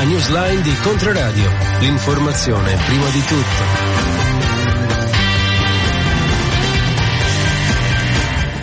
[0.00, 1.50] La newsline di Controradio.
[1.80, 3.89] L'informazione prima di tutto.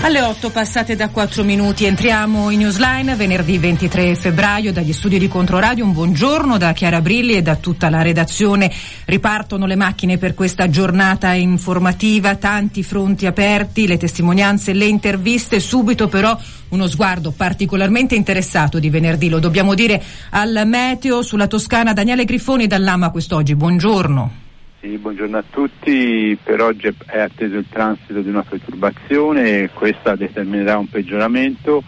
[0.07, 5.27] Alle 8 passate da 4 minuti entriamo in Newsline venerdì 23 febbraio dagli studi di
[5.27, 5.83] Controradio.
[5.83, 8.71] Un buongiorno da Chiara Brilli e da tutta la redazione.
[9.03, 15.59] Ripartono le macchine per questa giornata informativa, tanti fronti aperti, le testimonianze, le interviste.
[15.59, 21.91] Subito però uno sguardo particolarmente interessato di venerdì, lo dobbiamo dire al meteo sulla Toscana.
[21.91, 23.55] Daniele Grifoni dall'Ama quest'oggi.
[23.55, 24.45] Buongiorno.
[24.87, 26.37] Sì, buongiorno a tutti.
[26.41, 31.83] Per oggi è atteso il transito di una perturbazione, questa determinerà un peggioramento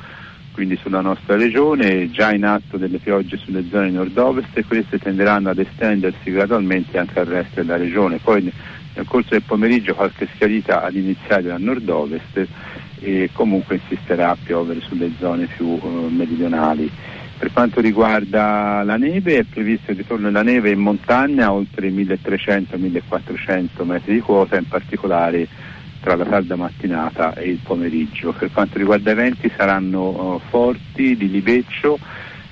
[0.51, 5.51] quindi sulla nostra regione, già in atto delle piogge sulle zone nord-ovest e queste tenderanno
[5.51, 8.19] ad estendersi gradualmente anche al resto della regione.
[8.21, 8.51] Poi
[8.93, 12.45] nel corso del pomeriggio qualche schiarita ad iniziare dal nord-ovest
[12.99, 16.91] e comunque insisterà a piovere sulle zone più uh, meridionali.
[17.39, 21.93] Per quanto riguarda la neve è previsto il ritorno della neve in montagna oltre i
[21.93, 25.47] 1300-1400 metri di quota, in particolare
[26.01, 28.33] tra la tarda mattinata e il pomeriggio.
[28.33, 31.97] Per quanto riguarda i venti saranno uh, forti, di liveccio,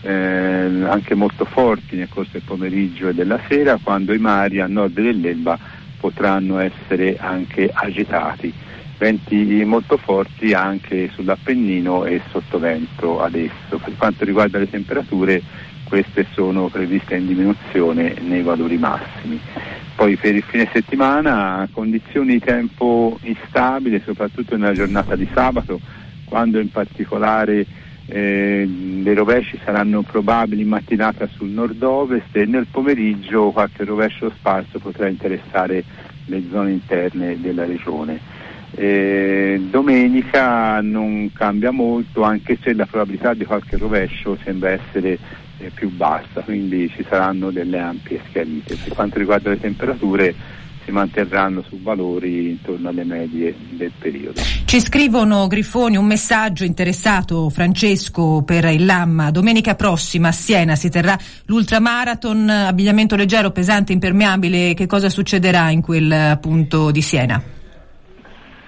[0.04, 4.68] eh, anche molto forti nel corso del pomeriggio e della sera, quando i mari a
[4.68, 5.60] nord dell'Elba
[6.00, 8.54] potranno essere anche agitati
[8.98, 13.78] venti molto forti anche sull'Appennino e sottovento adesso.
[13.78, 15.42] Per quanto riguarda le temperature
[15.84, 19.40] queste sono previste in diminuzione nei valori massimi.
[19.96, 25.80] Poi per il fine settimana condizioni di tempo instabili, soprattutto nella giornata di sabato,
[26.26, 27.66] quando in particolare
[28.06, 34.80] eh, le rovesci saranno probabili in mattinata sul nord-ovest e nel pomeriggio qualche rovescio sparso
[34.80, 35.84] potrà interessare
[36.26, 38.20] le zone interne della regione.
[38.72, 45.18] Eh, domenica non cambia molto anche se la probabilità di qualche rovescio sembra essere
[45.58, 48.76] eh, più bassa, quindi ci saranno delle ampie schiarite.
[48.76, 50.36] Per quanto riguarda le temperature
[50.88, 54.40] si manterranno su valori intorno alle medie del periodo.
[54.64, 59.30] Ci scrivono Grifoni un messaggio interessato Francesco per il Lamma.
[59.32, 64.74] Domenica prossima a Siena si terrà l'ultramarathon, abbigliamento leggero, pesante, impermeabile.
[64.74, 67.56] Che cosa succederà in quel punto di Siena?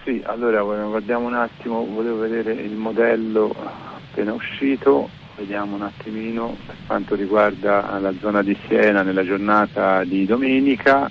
[0.09, 6.75] Sì, allora guardiamo un attimo, volevo vedere il modello appena uscito, vediamo un attimino per
[6.87, 11.07] quanto riguarda la zona di Siena nella giornata di domenica.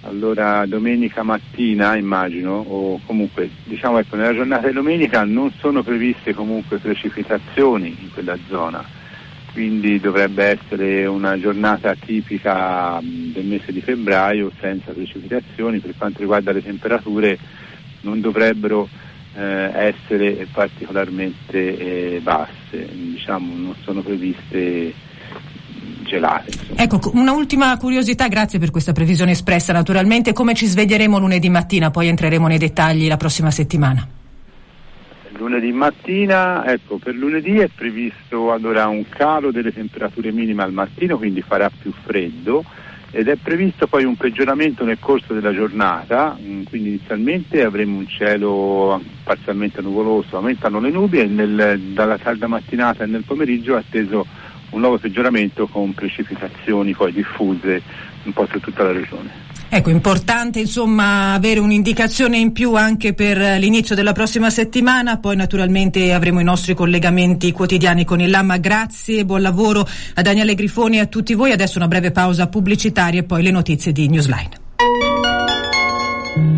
[0.00, 6.34] Allora domenica mattina immagino, o comunque diciamo ecco nella giornata di domenica non sono previste
[6.34, 8.84] comunque precipitazioni in quella zona,
[9.52, 15.78] quindi dovrebbe essere una giornata tipica del mese di febbraio senza precipitazioni.
[15.78, 17.38] Per quanto riguarda le temperature
[18.04, 18.88] non dovrebbero
[19.34, 24.92] eh, essere particolarmente eh, basse, diciamo, non sono previste
[26.04, 26.50] gelate.
[26.52, 26.80] Insomma.
[26.80, 32.08] Ecco, un'ultima curiosità, grazie per questa previsione espressa naturalmente, come ci sveglieremo lunedì mattina, poi
[32.08, 34.06] entreremo nei dettagli la prossima settimana.
[35.36, 41.18] Lunedì mattina, ecco, per lunedì è previsto allora un calo delle temperature minime al mattino,
[41.18, 42.64] quindi farà più freddo
[43.16, 48.08] ed è previsto poi un peggioramento nel corso della giornata, mm, quindi inizialmente avremo un
[48.08, 53.78] cielo parzialmente nuvoloso, aumentano le nubi e nel, dalla tarda mattinata e nel pomeriggio è
[53.78, 54.26] atteso
[54.70, 57.80] un nuovo peggioramento con precipitazioni poi diffuse
[58.24, 59.43] un po' su tutta la regione.
[59.76, 66.12] Ecco, importante insomma avere un'indicazione in più anche per l'inizio della prossima settimana, poi naturalmente
[66.12, 68.58] avremo i nostri collegamenti quotidiani con il Lama.
[68.58, 69.84] Grazie, buon lavoro
[70.14, 71.50] a Daniele Grifoni e a tutti voi.
[71.50, 74.50] Adesso una breve pausa pubblicitaria e poi le notizie di Newsline.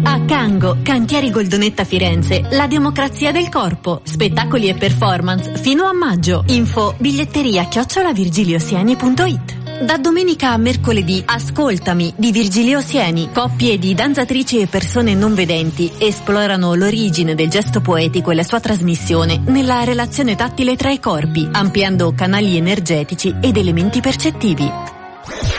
[0.03, 6.45] A Cango, Cantieri Goldonetta Firenze, la democrazia del corpo, spettacoli e performance fino a maggio.
[6.49, 13.31] Info biglietteria chiocciolavirgiliosieni.it da domenica a mercoledì, Ascoltami di Virgilio Sieni.
[13.33, 18.61] Coppie di danzatrici e persone non vedenti esplorano l'origine del gesto poetico e la sua
[18.61, 24.71] trasmissione nella relazione tattile tra i corpi, ampliando canali energetici ed elementi percettivi.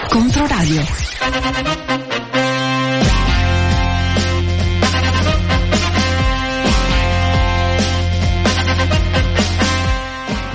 [0.09, 0.81] Controradio.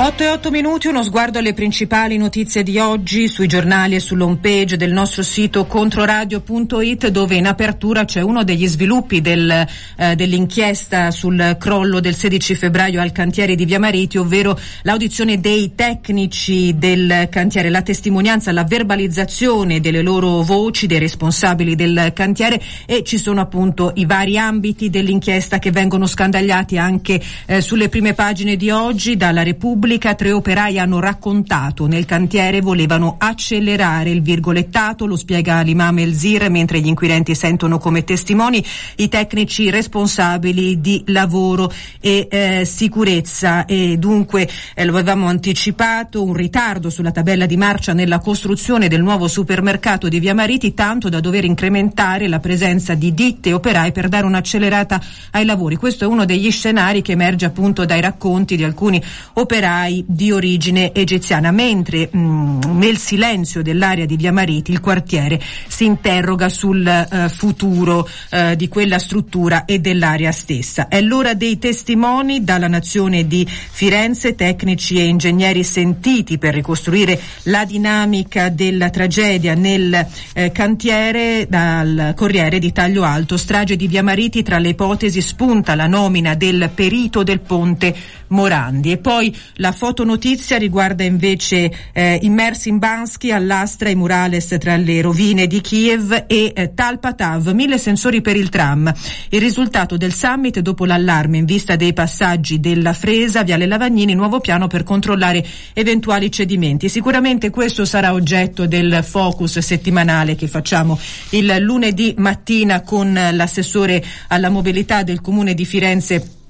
[0.05, 4.39] 8 e 8 minuti, uno sguardo alle principali notizie di oggi sui giornali e sull'home
[4.39, 9.65] page del nostro sito controradio.it dove in apertura c'è uno degli sviluppi del,
[9.97, 15.77] eh, dell'inchiesta sul crollo del 16 febbraio al cantiere di Via Mariti, ovvero l'audizione dei
[15.77, 23.05] tecnici del cantiere, la testimonianza, la verbalizzazione delle loro voci, dei responsabili del cantiere e
[23.05, 28.57] ci sono appunto i vari ambiti dell'inchiesta che vengono scandagliati anche eh, sulle prime pagine
[28.57, 35.05] di oggi dalla Repubblica Repubblica tre operai hanno raccontato nel cantiere volevano accelerare il virgolettato,
[35.05, 38.65] lo spiega l'imam Elzir, mentre gli inquirenti sentono come testimoni
[38.97, 46.33] i tecnici responsabili di lavoro e eh, sicurezza e dunque eh, lo avevamo anticipato un
[46.33, 51.21] ritardo sulla tabella di marcia nella costruzione del nuovo supermercato di Via Mariti tanto da
[51.21, 54.99] dover incrementare la presenza di ditte e operai per dare un'accelerata
[55.33, 55.77] ai lavori.
[55.77, 59.03] Questo è uno degli scenari che emerge appunto dai racconti di alcuni
[59.35, 65.40] operai di origine egiziana, mentre mh, mm, nel silenzio dell'area di Via Mariti il quartiere
[65.67, 70.88] si interroga sul eh, futuro eh, di quella struttura e dell'area stessa.
[70.88, 77.64] È l'ora dei testimoni dalla nazione di Firenze, tecnici e ingegneri sentiti per ricostruire la
[77.64, 84.43] dinamica della tragedia nel eh, cantiere dal Corriere di Taglio Alto, strage di Via Mariti
[84.43, 87.94] tra le ipotesi spunta la nomina del perito del ponte
[88.32, 88.93] Morandi.
[88.93, 95.00] E poi la fotonotizia riguarda invece eh, immersi in Bansky all'astra i murales tra le
[95.00, 98.93] rovine di Kiev e eh, Talpatav, mille sensori per il tram.
[99.29, 104.40] Il risultato del summit dopo l'allarme in vista dei passaggi della Fresa, Viale Lavagnini, nuovo
[104.40, 105.44] piano per controllare
[105.75, 106.88] eventuali cedimenti.
[106.88, 110.99] Sicuramente questo sarà oggetto del focus settimanale che facciamo
[111.31, 116.40] il lunedì mattina con l'assessore alla mobilità del comune di Firenze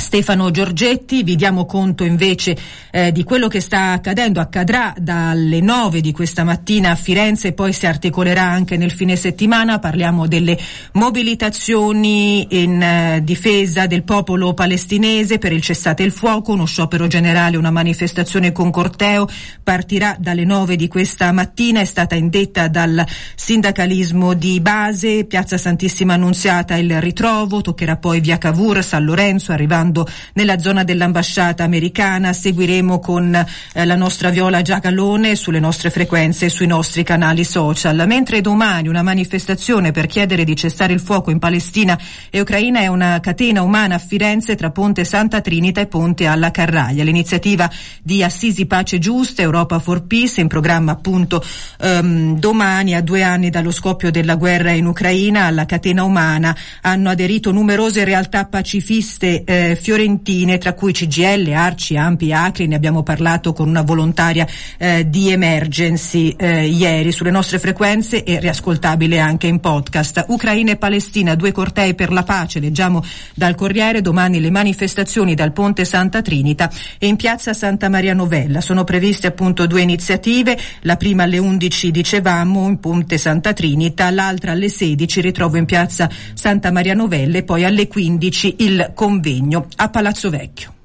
[0.00, 2.56] Stefano Giorgetti, vi diamo conto invece
[2.90, 7.52] eh, di quello che sta accadendo, accadrà dalle 9 di questa mattina a Firenze e
[7.52, 10.58] poi si articolerà anche nel fine settimana, parliamo delle
[10.94, 17.58] mobilitazioni in eh, difesa del popolo palestinese per il cessate il fuoco, uno sciopero generale,
[17.58, 19.28] una manifestazione con corteo,
[19.62, 23.04] partirà dalle 9 di questa mattina, è stata indetta dal
[23.34, 29.89] sindacalismo di base, Piazza Santissima Annunziata il ritrovo, toccherà poi via Cavour, San Lorenzo, arrivando
[29.90, 32.32] arrivando nella zona dell'ambasciata americana.
[32.32, 38.04] Seguiremo con eh, la nostra Viola Giacalone sulle nostre frequenze e sui nostri canali social.
[38.06, 41.98] Mentre domani una manifestazione per chiedere di cessare il fuoco in Palestina
[42.30, 46.50] e Ucraina è una catena umana a Firenze tra Ponte Santa Trinita e Ponte alla
[46.50, 47.04] Carraglia.
[47.04, 47.68] L'iniziativa
[48.02, 51.42] di Assisi Pace Giusta, Europa for Peace, in programma appunto
[51.80, 57.10] um, domani a due anni dallo scoppio della guerra in Ucraina alla catena umana hanno
[57.10, 63.52] aderito numerose realtà pacifiste eh, fiorentine, tra cui CGL, Arci, Ampi, Acri, ne abbiamo parlato
[63.52, 64.46] con una volontaria
[64.78, 70.24] eh, di Emergency eh, ieri sulle nostre frequenze e riascoltabile anche in podcast.
[70.28, 73.02] Ucraina e Palestina, due cortei per la pace, leggiamo
[73.34, 78.60] dal Corriere, domani le manifestazioni dal Ponte Santa Trinita e in piazza Santa Maria Novella.
[78.60, 84.52] Sono previste appunto due iniziative, la prima alle 11 dicevamo in Ponte Santa Trinita, l'altra
[84.52, 87.38] alle 16 ritrovo in piazza Santa Maria Novella.
[87.38, 90.79] E poi alle 15 il convegno a Palazzo Vecchio.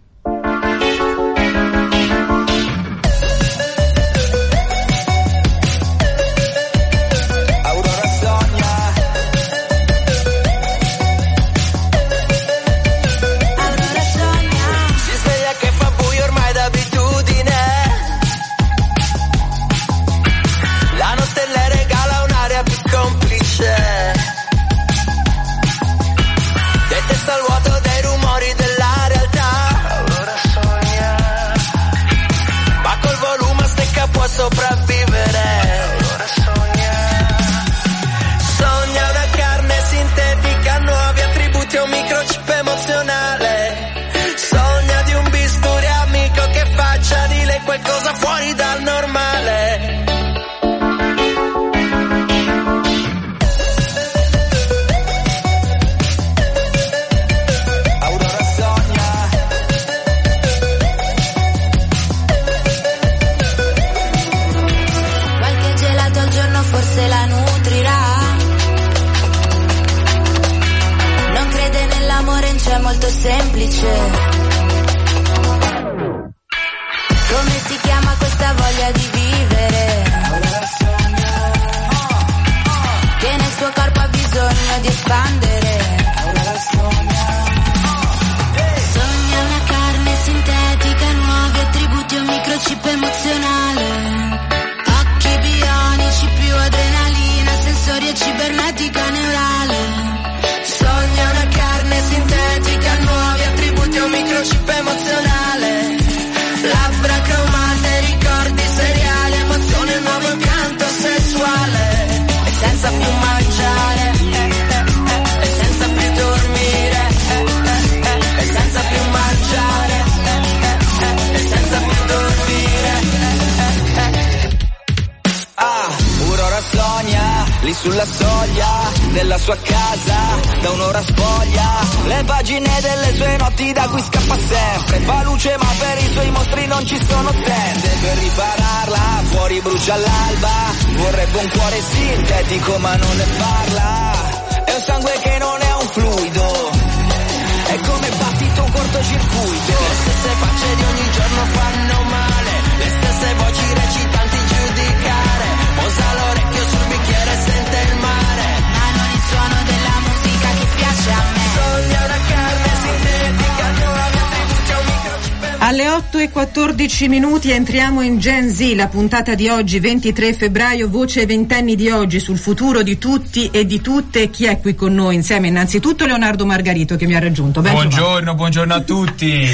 [166.95, 171.75] 14 minuti entriamo in Gen Z, la puntata di oggi, 23 febbraio, voce ai ventenni
[171.75, 174.29] di oggi sul futuro di tutti e di tutte.
[174.29, 175.49] Chi è qui con noi insieme?
[175.49, 177.59] Innanzitutto Leonardo Margarito che mi ha raggiunto.
[177.59, 177.73] Ben.
[177.73, 179.45] Buongiorno, buongiorno a tutti.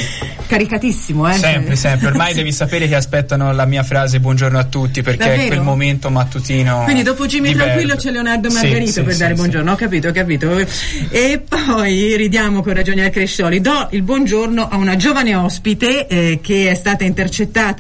[0.46, 1.34] Caricatissimo, eh?
[1.34, 2.10] Sempre, sempre.
[2.10, 5.42] Ormai devi sapere che aspettano la mia frase buongiorno a tutti perché Davvero?
[5.42, 6.84] è quel momento mattutino.
[6.84, 9.40] Quindi dopo Jimmy Tranquillo c'è Leonardo Margarito sì, per sì, dare sì.
[9.40, 10.64] buongiorno, ho capito, ho capito.
[11.10, 13.62] E poi ridiamo con ragione al Crescioli.
[13.62, 17.30] Do il buongiorno a una giovane ospite eh, che è stata intercettata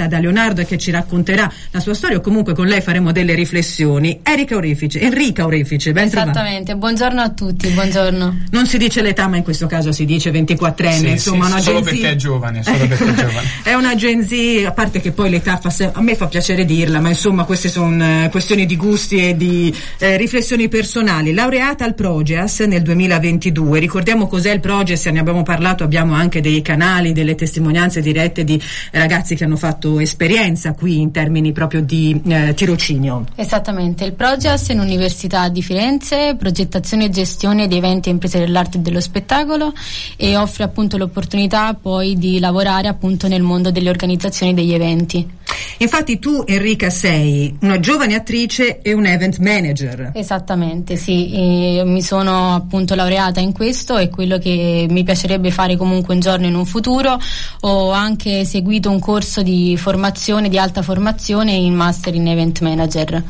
[0.07, 3.35] da Leonardo e che ci racconterà la sua storia o comunque con lei faremo delle
[3.35, 4.19] riflessioni.
[4.23, 6.31] Erika Orefice, Enrica Orefice, ben trovata.
[6.31, 8.37] Esattamente, buongiorno a tutti, buongiorno.
[8.51, 11.61] Non si dice l'età, ma in questo caso si dice 24enne, Sì, insomma, sì, una
[11.61, 13.49] solo perché è giovane, solo perché è giovane.
[13.63, 16.65] È una Gen Z, a parte che poi l'età fa se- a me fa piacere
[16.65, 21.33] dirla, ma insomma queste sono eh, questioni di gusti e di eh, riflessioni personali.
[21.33, 26.61] Laureata al Progeas nel 2022, ricordiamo cos'è il Progeas, ne abbiamo parlato, abbiamo anche dei
[26.61, 32.21] canali, delle testimonianze dirette di ragazzi che hanno fatto esperienza qui in termini proprio di
[32.25, 33.25] eh, tirocinio.
[33.35, 38.77] Esattamente, il Progeas è un'università di Firenze, progettazione e gestione di eventi e imprese dell'arte
[38.77, 39.73] e dello spettacolo
[40.17, 45.39] e offre appunto l'opportunità poi di lavorare appunto nel mondo delle organizzazioni degli eventi.
[45.77, 50.11] Infatti tu Enrica sei una giovane attrice e un event manager.
[50.13, 55.75] Esattamente, sì, e mi sono appunto laureata in questo e quello che mi piacerebbe fare
[55.75, 57.19] comunque un giorno in un futuro.
[57.61, 63.23] Ho anche seguito un corso di formazione, di alta formazione in Master in Event Manager.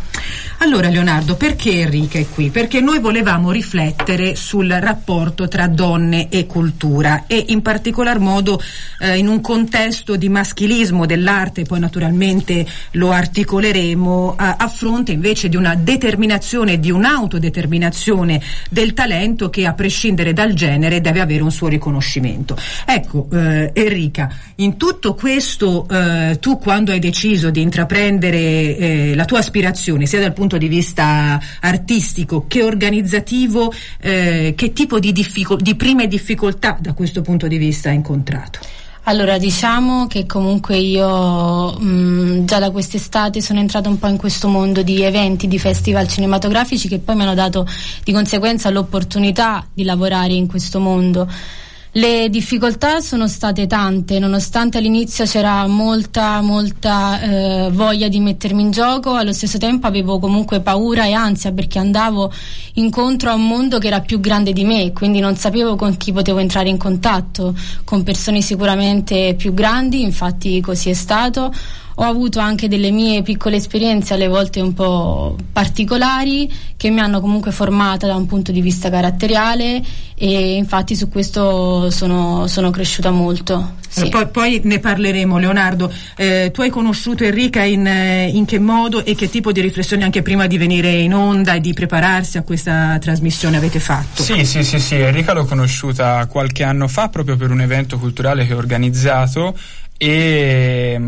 [0.58, 2.50] Allora Leonardo, perché Enrica è qui?
[2.50, 8.62] Perché noi volevamo riflettere sul rapporto tra donne e cultura e in particolar modo
[9.00, 12.10] eh, in un contesto di maschilismo dell'arte, poi naturalmente
[12.92, 19.74] lo articoleremo a, a fronte invece di una determinazione, di un'autodeterminazione del talento che a
[19.74, 22.58] prescindere dal genere deve avere un suo riconoscimento.
[22.86, 29.26] Ecco eh, Enrica, in tutto questo eh, tu quando hai deciso di intraprendere eh, la
[29.26, 35.62] tua aspirazione sia dal punto di vista artistico che organizzativo, eh, che tipo di, difficol-
[35.62, 38.60] di prime difficoltà da questo punto di vista hai incontrato?
[39.06, 44.48] Allora, diciamo che comunque io mh, già da quest'estate sono entrata un po' in questo
[44.48, 47.68] mondo di eventi, di festival cinematografici che poi mi hanno dato
[48.04, 51.28] di conseguenza l'opportunità di lavorare in questo mondo.
[51.94, 58.72] Le difficoltà sono state tante, nonostante all'inizio c'era molta, molta eh, voglia di mettermi in
[58.72, 62.32] gioco, allo stesso tempo avevo comunque paura e ansia perché andavo
[62.76, 66.14] incontro a un mondo che era più grande di me, quindi non sapevo con chi
[66.14, 71.54] potevo entrare in contatto, con persone sicuramente più grandi, infatti così è stato.
[71.96, 77.22] Ho avuto anche delle mie piccole esperienze, alle volte un po' particolari, che mi hanno
[77.22, 79.82] comunque formata da un punto di vista caratteriale
[80.16, 83.80] e infatti su questo sono, sono cresciuta molto.
[83.88, 84.06] Sì.
[84.06, 85.92] Eh, Poi, poi ne parleremo, Leonardo.
[86.16, 90.04] Eh, tu hai conosciuto Enrica in, eh, in che modo e che tipo di riflessioni
[90.04, 94.24] anche prima di venire in onda e di prepararsi a questa trasmissione avete fatto?
[94.24, 98.48] Sì, sì, sì, sì, Enrica l'ho conosciuta qualche anno fa proprio per un evento culturale
[98.48, 99.58] che ho organizzato
[100.04, 101.00] e,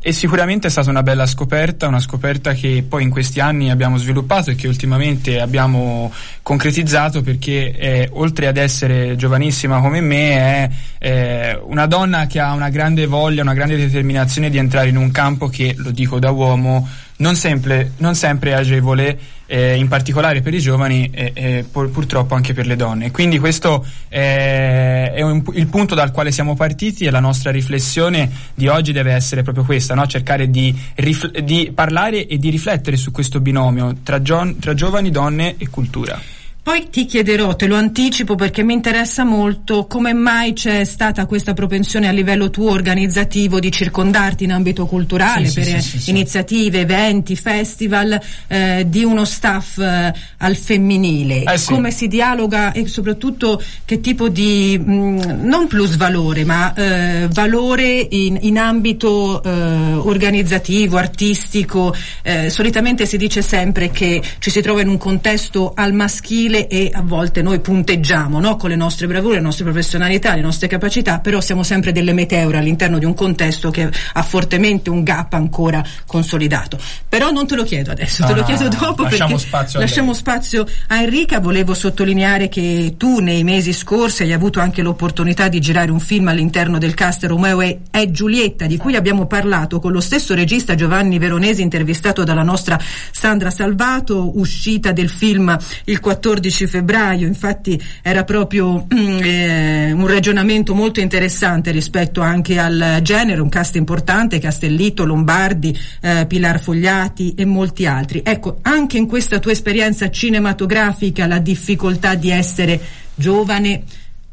[0.00, 3.96] e sicuramente è stata una bella scoperta, una scoperta che poi in questi anni abbiamo
[3.96, 6.12] sviluppato e che ultimamente abbiamo
[6.42, 12.52] concretizzato perché eh, oltre ad essere giovanissima come me è eh, una donna che ha
[12.52, 16.30] una grande voglia, una grande determinazione di entrare in un campo che, lo dico da
[16.30, 16.88] uomo,
[17.18, 22.34] non sempre, non sempre agevole, eh, in particolare per i giovani e, e pur- purtroppo
[22.34, 23.10] anche per le donne.
[23.10, 28.30] Quindi questo eh, è un- il punto dal quale siamo partiti e la nostra riflessione
[28.54, 30.06] di oggi deve essere proprio questa, no?
[30.06, 35.10] cercare di, rifl- di parlare e di riflettere su questo binomio tra, gio- tra giovani,
[35.10, 36.20] donne e cultura.
[36.66, 41.54] Poi ti chiederò, te lo anticipo perché mi interessa molto, come mai c'è stata questa
[41.54, 46.80] propensione a livello tuo organizzativo di circondarti in ambito culturale Sì, per sì, sì, iniziative,
[46.80, 51.44] eventi, festival eh, di uno staff eh, al femminile.
[51.44, 51.60] Eh.
[51.66, 58.08] Come si dialoga e soprattutto che tipo di, mh, non plus valore, ma eh, valore
[58.10, 61.94] in, in ambito eh, organizzativo, artistico.
[62.22, 66.90] Eh, solitamente si dice sempre che ci si trova in un contesto al maschile e
[66.92, 68.56] a volte noi punteggiamo no?
[68.56, 72.58] con le nostre bravure, le nostre professionalità, le nostre capacità, però siamo sempre delle meteore
[72.58, 76.78] all'interno di un contesto che ha fortemente un gap ancora consolidato.
[77.08, 79.78] Però non te lo chiedo adesso, No, te lo no, chiedo dopo lasciamo perché spazio
[79.78, 81.40] a lasciamo spazio a Enrica.
[81.40, 86.28] Volevo sottolineare che tu nei mesi scorsi hai avuto anche l'opportunità di girare un film
[86.28, 90.74] all'interno del cast Romeo e e Giulietta, di cui abbiamo parlato con lo stesso regista
[90.74, 92.78] Giovanni Veronesi, intervistato dalla nostra
[93.10, 97.26] Sandra Salvato, uscita del film il 14 febbraio.
[97.26, 103.76] Infatti era proprio mm, eh, un ragionamento molto interessante rispetto anche al genere, un cast
[103.76, 108.22] importante, Castellito, Lombardi, eh, Pilar Fogliati e molti altri.
[108.24, 112.80] Ecco, anche in questa tua esperienza cinematografica la difficoltà di essere
[113.14, 113.82] giovane,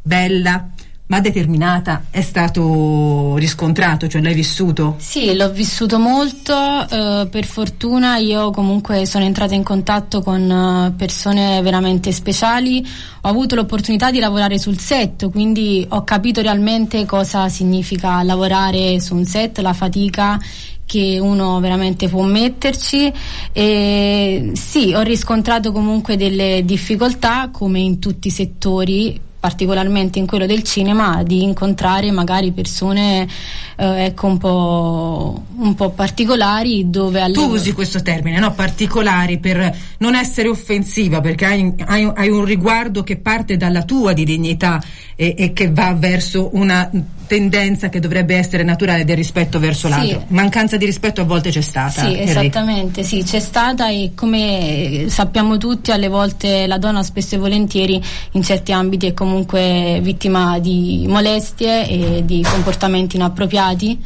[0.02, 0.73] bella,
[1.14, 4.96] ma determinata è stato riscontrato, cioè l'hai vissuto?
[4.98, 10.92] Sì, l'ho vissuto molto, eh, per fortuna io comunque sono entrata in contatto con eh,
[10.98, 12.84] persone veramente speciali,
[13.22, 19.14] ho avuto l'opportunità di lavorare sul set, quindi ho capito realmente cosa significa lavorare su
[19.14, 20.40] un set, la fatica
[20.84, 23.14] che uno veramente può metterci
[23.52, 30.46] e sì, ho riscontrato comunque delle difficoltà come in tutti i settori particolarmente in quello
[30.46, 33.28] del cinema, di incontrare magari persone
[33.76, 38.54] eh, ecco, un, po', un po' particolari dove alle Tu usi questo termine, no?
[38.54, 44.14] Particolari per non essere offensiva, perché hai, hai- hai un riguardo che parte dalla tua
[44.14, 44.82] di dignità
[45.14, 46.90] e, e che va verso una
[47.28, 49.94] tendenza che dovrebbe essere naturale del rispetto verso Sì.
[49.94, 50.24] l'altro.
[50.28, 52.02] Mancanza di rispetto a volte c'è stata.
[52.02, 52.30] Sì, Enrico.
[52.30, 58.02] esattamente, sì, c'è stata e come sappiamo tutti alle volte la donna spesso e volentieri
[58.32, 64.00] in certi ambiti è comunque vittima di molestie e di comportamenti inappropriati.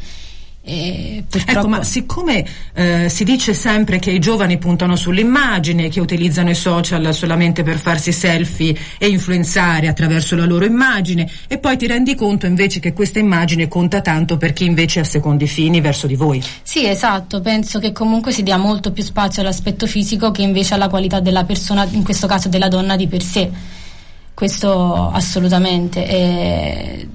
[0.60, 1.58] E purtroppo...
[1.58, 2.44] Ecco, ma siccome
[2.74, 7.78] eh, si dice sempre che i giovani puntano sull'immagine, che utilizzano i social solamente per
[7.78, 12.92] farsi selfie e influenzare attraverso la loro immagine, e poi ti rendi conto invece che
[12.92, 16.44] questa immagine conta tanto per chi invece ha secondi fini verso di voi.
[16.62, 20.88] Sì, esatto, penso che comunque si dia molto più spazio all'aspetto fisico che invece alla
[20.88, 23.76] qualità della persona, in questo caso della donna di per sé.
[24.38, 26.06] Questo assolutamente.
[26.06, 27.08] E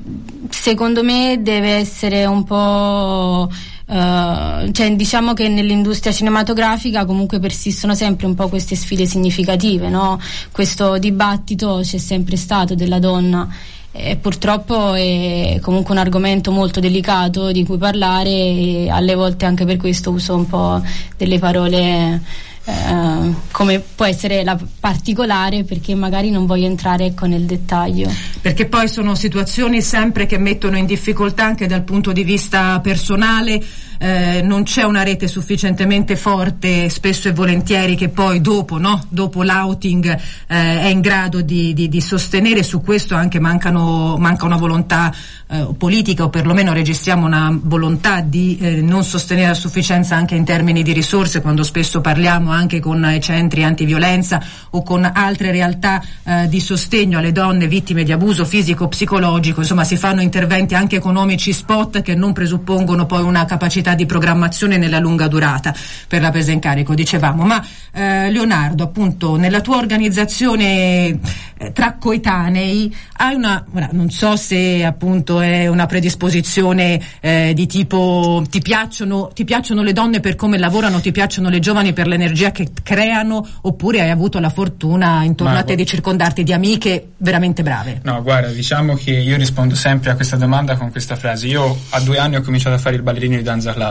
[0.50, 3.50] secondo me deve essere un po'.
[3.88, 10.20] eh, cioè, diciamo che nell'industria cinematografica comunque persistono sempre un po' queste sfide significative, no?
[10.52, 13.48] Questo dibattito c'è sempre stato della donna
[13.94, 19.64] e purtroppo è comunque un argomento molto delicato di cui parlare e alle volte anche
[19.64, 20.82] per questo uso un po'
[21.16, 22.22] delle parole
[22.66, 28.10] eh, come può essere la particolare perché magari non voglio entrare ecco, nel dettaglio.
[28.40, 33.62] Perché poi sono situazioni sempre che mettono in difficoltà anche dal punto di vista personale,
[34.04, 39.02] eh, non c'è una rete sufficientemente forte spesso e volentieri che poi dopo, no?
[39.08, 44.44] dopo l'outing eh, è in grado di, di- di sostenere, su questo anche mancano, manca
[44.44, 45.14] una volontà
[45.48, 50.44] eh, politica o perlomeno registriamo una volontà di eh, non sostenere a sufficienza anche in
[50.44, 56.04] termini di risorse quando spesso parliamo anche con i centri antiviolenza o con altre realtà
[56.24, 60.98] eh, di sostegno alle donne vittime di abuso fisico psicologico, insomma si fanno interventi anche
[60.98, 65.74] economici spot che non presuppongono poi una capacità di programmazione nella lunga durata
[66.08, 67.44] per la presa in carico, dicevamo.
[67.44, 71.20] Ma eh, Leonardo, appunto, nella tua organizzazione
[71.58, 77.68] eh, tra coetanei hai una, ora, non so se appunto è una predisposizione eh, di
[77.68, 82.08] tipo ti piacciono, ti piacciono le donne per come lavorano, ti piacciono le giovani per
[82.08, 86.54] l'energia che creano, oppure hai avuto la fortuna intorno Ma a te di circondarti di
[86.54, 88.02] amiche veramente brave.
[88.04, 91.48] No, guarda, diciamo che io rispondo sempre a questa domanda con questa frase.
[91.48, 93.83] Io a due anni ho cominciato a fare il ballerino di danza classica,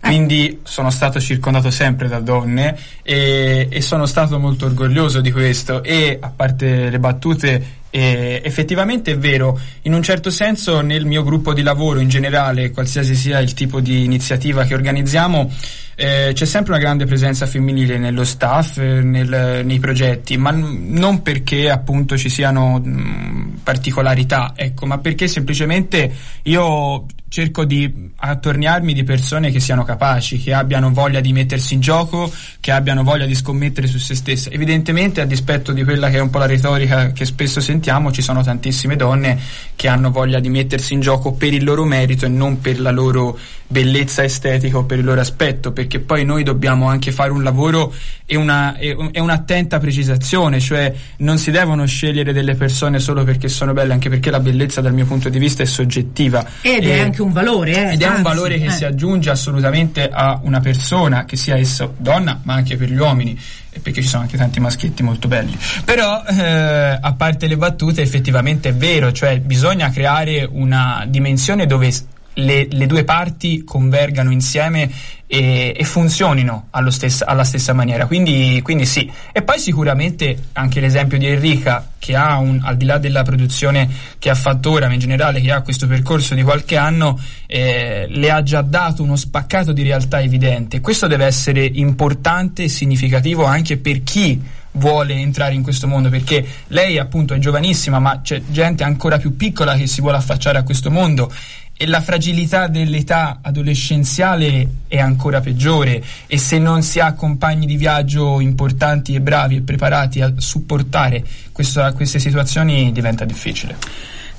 [0.00, 5.82] quindi sono stato circondato sempre da donne e, e sono stato molto orgoglioso di questo.
[5.82, 11.22] E a parte le battute eh, effettivamente è vero, in un certo senso nel mio
[11.22, 15.50] gruppo di lavoro in generale, qualsiasi sia il tipo di iniziativa che organizziamo,
[15.96, 20.92] eh, c'è sempre una grande presenza femminile nello staff, eh, nel- nei progetti, ma n-
[20.92, 26.10] non perché appunto ci siano mh, particolarità, ecco, ma perché semplicemente
[26.44, 31.80] io cerco di attorniarmi di persone che siano capaci, che abbiano voglia di mettersi in
[31.80, 34.50] gioco, che abbiano voglia di scommettere su se stesse.
[34.50, 37.78] Evidentemente, a dispetto di quella che è un po' la retorica che spesso sentiamo,
[38.10, 39.38] ci sono tantissime donne
[39.74, 42.90] che hanno voglia di mettersi in gioco per il loro merito e non per la
[42.90, 47.44] loro bellezza estetica o per il loro aspetto, perché poi noi dobbiamo anche fare un
[47.44, 47.94] lavoro
[48.26, 53.48] e, una, e, e un'attenta precisazione, cioè non si devono scegliere delle persone solo perché
[53.48, 56.44] sono belle, anche perché la bellezza dal mio punto di vista è soggettiva.
[56.62, 57.92] Ed è anche un valore, eh?
[57.92, 58.70] Ed è Anzi, un valore che eh.
[58.70, 63.38] si aggiunge assolutamente a una persona, che sia essa donna, ma anche per gli uomini
[63.82, 65.56] perché ci sono anche tanti maschietti molto belli.
[65.84, 71.92] Però, eh, a parte le battute, effettivamente è vero, cioè bisogna creare una dimensione dove
[72.40, 74.90] le, le due parti convergano insieme
[75.32, 78.06] e, e funzionino stessa, alla stessa maniera.
[78.06, 79.08] Quindi, quindi, sì.
[79.32, 83.88] E poi sicuramente anche l'esempio di Enrica, che ha un, al di là della produzione
[84.18, 88.06] che ha fatto ora, ma in generale che ha questo percorso di qualche anno, eh,
[88.08, 90.80] le ha già dato uno spaccato di realtà evidente.
[90.80, 96.46] Questo deve essere importante e significativo anche per chi vuole entrare in questo mondo perché
[96.68, 100.62] lei appunto è giovanissima ma c'è gente ancora più piccola che si vuole affacciare a
[100.62, 101.32] questo mondo
[101.82, 107.76] e la fragilità dell'età adolescenziale è ancora peggiore e se non si ha compagni di
[107.76, 113.78] viaggio importanti e bravi e preparati a supportare questa, queste situazioni diventa difficile.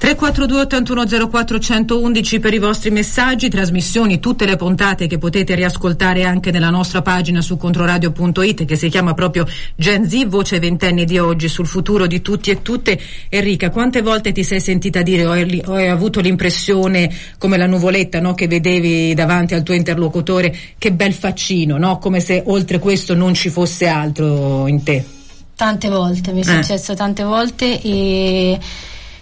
[0.02, 6.50] 342 8104 111 per i vostri messaggi, trasmissioni, tutte le puntate che potete riascoltare anche
[6.50, 11.48] nella nostra pagina su controradio.it che si chiama proprio Gen Z, voce ventenni di oggi
[11.48, 13.00] sul futuro di tutti e tutte.
[13.30, 17.68] Enrica, quante volte ti sei sentita dire o hai, o hai avuto l'impressione come la
[17.68, 22.00] nuvoletta no, che vedevi davanti al tuo interlocutore, che bel faccino, no?
[22.00, 25.06] come se oltre questo non ci fosse altro in te?
[25.56, 26.64] Tante volte, mi è Eh.
[26.64, 28.60] successo tante volte e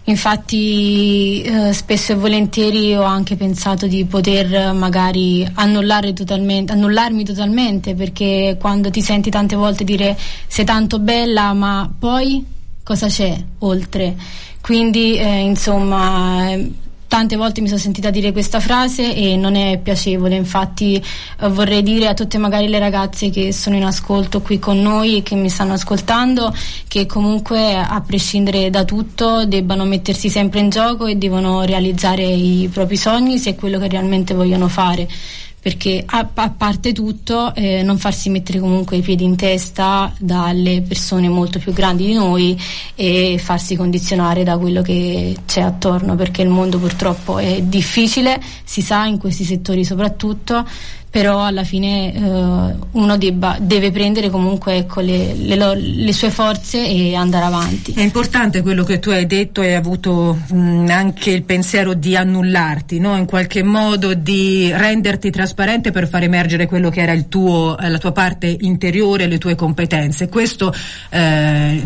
[0.06, 5.48] infatti eh, spesso e volentieri ho anche pensato di poter eh, magari
[6.14, 12.44] totalmente, annullarmi totalmente perché quando ti senti tante volte dire sei tanto bella ma poi
[12.84, 14.16] cosa c'è oltre?
[14.62, 16.56] Quindi eh, insomma
[17.10, 21.82] tante volte mi sono sentita dire questa frase e non è piacevole, infatti eh, vorrei
[21.82, 25.34] dire a tutte magari le ragazze che sono in ascolto qui con noi e che
[25.34, 26.56] mi stanno ascoltando
[26.88, 32.70] che comunque a prescindere da tutto debbano mettersi sempre in gioco e devono realizzare i
[32.72, 35.08] propri sogni se è quello che realmente vogliono fare
[35.62, 40.82] perché a, a parte tutto eh, non farsi mettere comunque i piedi in testa dalle
[40.82, 42.60] persone molto più grandi di noi
[42.96, 48.82] e farsi condizionare da quello che c'è attorno perché il mondo purtroppo è difficile, si
[48.82, 50.66] sa in questi settori soprattutto
[51.10, 56.88] però alla fine eh, uno debba, deve prendere comunque ecco, le, le le sue forze
[56.88, 57.94] e andare avanti.
[57.94, 62.16] È importante quello che tu hai detto e hai avuto mh, anche il pensiero di
[62.16, 63.16] annullarti, no?
[63.16, 67.98] in qualche modo di renderti trasparente per far emergere quello che era tuo, eh, la
[67.98, 70.30] tua parte interiore, le tue competenze.
[70.30, 70.74] Questo
[71.10, 71.84] eh,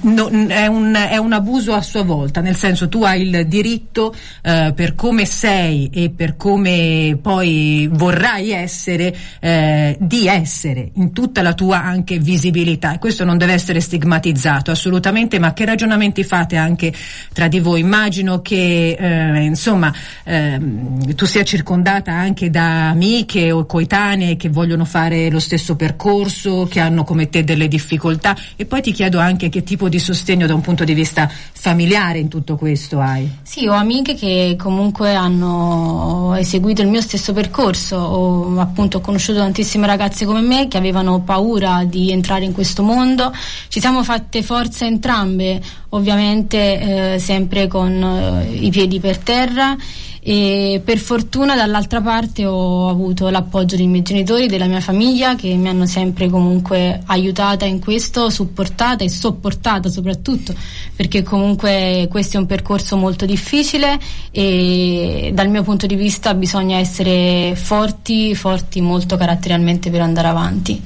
[0.00, 4.14] no- è, un, è un abuso a sua volta, nel senso tu hai il diritto
[4.42, 11.42] eh, per come sei e per come poi vorrai essere, eh, di essere in tutta
[11.42, 16.56] la tua anche visibilità e questo non deve essere stigmatizzato assolutamente, ma che ragionamenti fate
[16.56, 16.92] anche
[17.32, 17.80] tra di voi?
[17.80, 19.92] Immagino che eh, insomma
[20.24, 26.66] ehm, tu sia circondata anche da amiche o coetanee che vogliono fare lo stesso percorso,
[26.70, 30.46] che hanno come te delle difficoltà e poi ti chiedo anche che tipo di sostegno
[30.46, 33.30] da un punto di vista familiare in tutto questo hai.
[33.42, 39.38] Sì, ho amiche che comunque hanno eseguito il mio stesso percorso, ho appunto ho conosciuto
[39.38, 43.32] tantissime ragazze come me che avevano paura di entrare in questo mondo,
[43.68, 45.60] ci siamo fatte forza entrambe,
[45.90, 49.76] ovviamente eh, sempre con eh, i piedi per terra
[50.24, 55.52] e per fortuna dall'altra parte ho avuto l'appoggio dei miei genitori, della mia famiglia che
[55.56, 60.54] mi hanno sempre comunque aiutata in questo, supportata e sopportata soprattutto
[60.94, 63.98] perché comunque questo è un percorso molto difficile
[64.30, 70.80] e dal mio punto di vista bisogna essere forti, forti molto caratterialmente per andare avanti.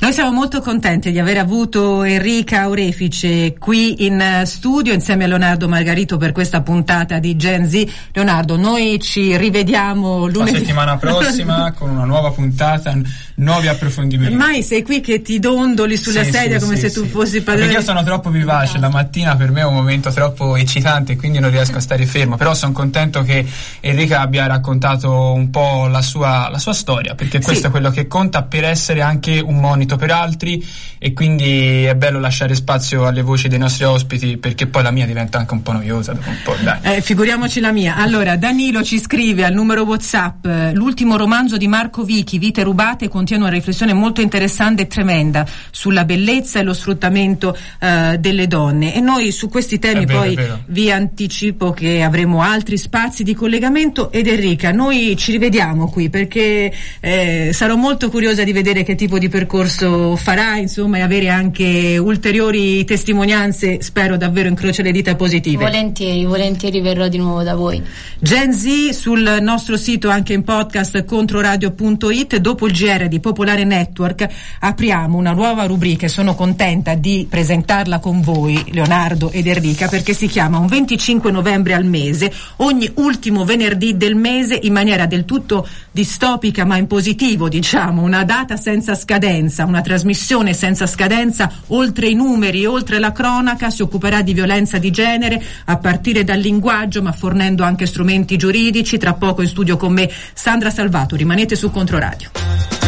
[0.00, 5.68] Noi siamo molto contenti di aver avuto Enrica Aurefice qui in studio insieme a Leonardo
[5.68, 7.86] Margarito per questa puntata di Gen Z.
[8.12, 10.58] Leonardo, noi ci rivediamo La lunedì.
[10.58, 12.98] settimana prossima con una nuova puntata,
[13.36, 14.34] nuovi approfondimenti.
[14.34, 17.42] Mai sei qui che ti dondoli sulla Sì, sedia sì, come sì, se tu fossi
[17.42, 17.66] padrone.
[17.66, 21.38] Perché io sono troppo vivace, la mattina per me è un momento troppo eccitante, quindi
[21.38, 22.36] non riesco a stare fermo.
[22.36, 23.44] Però sono contento che
[23.80, 28.06] Enrica abbia raccontato un po' la sua, la sua storia, perché questo è quello che
[28.06, 30.64] conta per essere anche un monito per altri
[30.98, 35.06] e quindi è bello lasciare spazio alle voci dei nostri ospiti perché poi la mia
[35.06, 36.54] diventa anche un po' noiosa dopo un po'.
[36.82, 37.96] Eh, figuriamoci la mia.
[37.96, 43.08] Allora, Danilo ci scrive al numero WhatsApp: eh, l'ultimo romanzo di Marco Vichi, Vite rubate,
[43.24, 48.94] contiene una riflessione molto interessante e tremenda sulla bellezza e lo sfruttamento eh, delle donne.
[48.94, 54.12] E noi su questi temi vero, poi vi anticipo che avremo altri spazi di collegamento.
[54.12, 59.18] Ed Enrica, noi ci rivediamo qui perché eh, sarò molto curiosa di vedere che tipo
[59.18, 65.64] di percorso farà, insomma, e avere anche ulteriori testimonianze, spero davvero incrocio le dita positive.
[65.64, 67.82] Volentieri, volentieri verrò di nuovo da voi.
[68.18, 74.26] Gen Z sul nostro sito anche in podcast controradio.it dopo il GR di Popolare Network
[74.58, 80.12] apriamo una nuova rubrica e sono contenta di presentarla con voi Leonardo ed Enrica perché
[80.14, 85.24] si chiama un 25 novembre al mese ogni ultimo venerdì del mese in maniera del
[85.24, 92.08] tutto distopica ma in positivo diciamo una data senza scadenza una trasmissione senza scadenza oltre
[92.08, 97.00] i numeri oltre la cronaca si occuperà di violenza di genere a partire dal linguaggio
[97.00, 101.70] ma fornendo anche strumenti giuridici tra poco in studio con me Sandra Salvato rimanete su
[101.70, 102.83] Controradio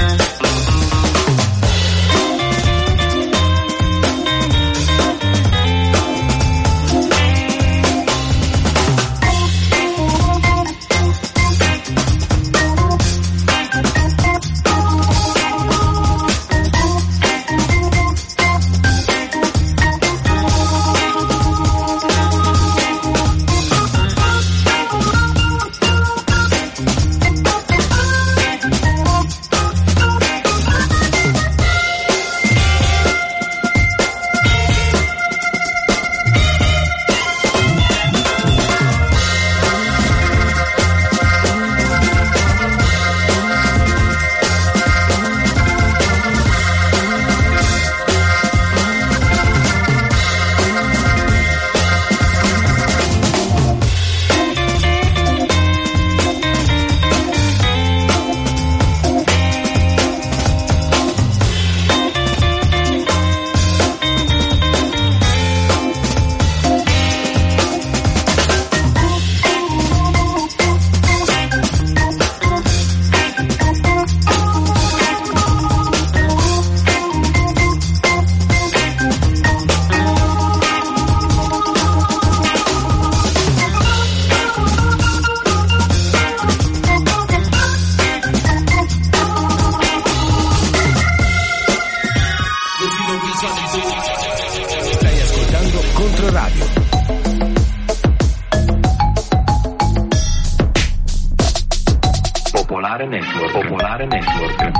[102.97, 103.53] Popolare Network.
[103.53, 104.73] Popolare Network.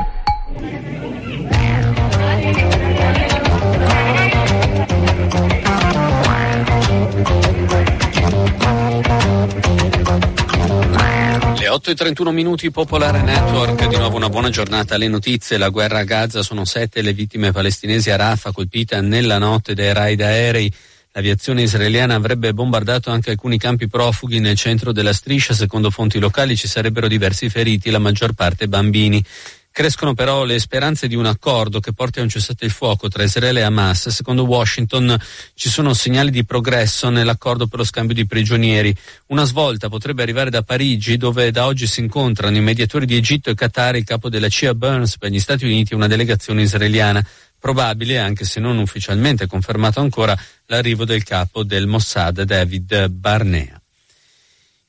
[11.59, 14.97] Le 8 e 31 minuti Popolare Network, di nuovo una buona giornata.
[14.97, 19.37] Le notizie, la guerra a Gaza sono sette le vittime palestinesi a Rafah colpita nella
[19.37, 20.73] notte dai raid aerei.
[21.17, 25.55] L'aviazione israeliana avrebbe bombardato anche alcuni campi profughi nel centro della striscia.
[25.55, 29.25] Secondo fonti locali ci sarebbero diversi feriti, la maggior parte bambini.
[29.71, 33.23] Crescono però le speranze di un accordo che porti a un cessate il fuoco tra
[33.23, 34.09] Israele e Hamas.
[34.09, 35.19] Secondo Washington
[35.55, 38.95] ci sono segnali di progresso nell'accordo per lo scambio di prigionieri.
[39.29, 43.49] Una svolta potrebbe arrivare da Parigi, dove da oggi si incontrano i mediatori di Egitto
[43.49, 47.27] e Qatar, il capo della CIA Burns per gli Stati Uniti e una delegazione israeliana.
[47.67, 53.83] Probabile, anche se non ufficialmente confermato ancora, l'arrivo del capo del Mossad, David Barnea.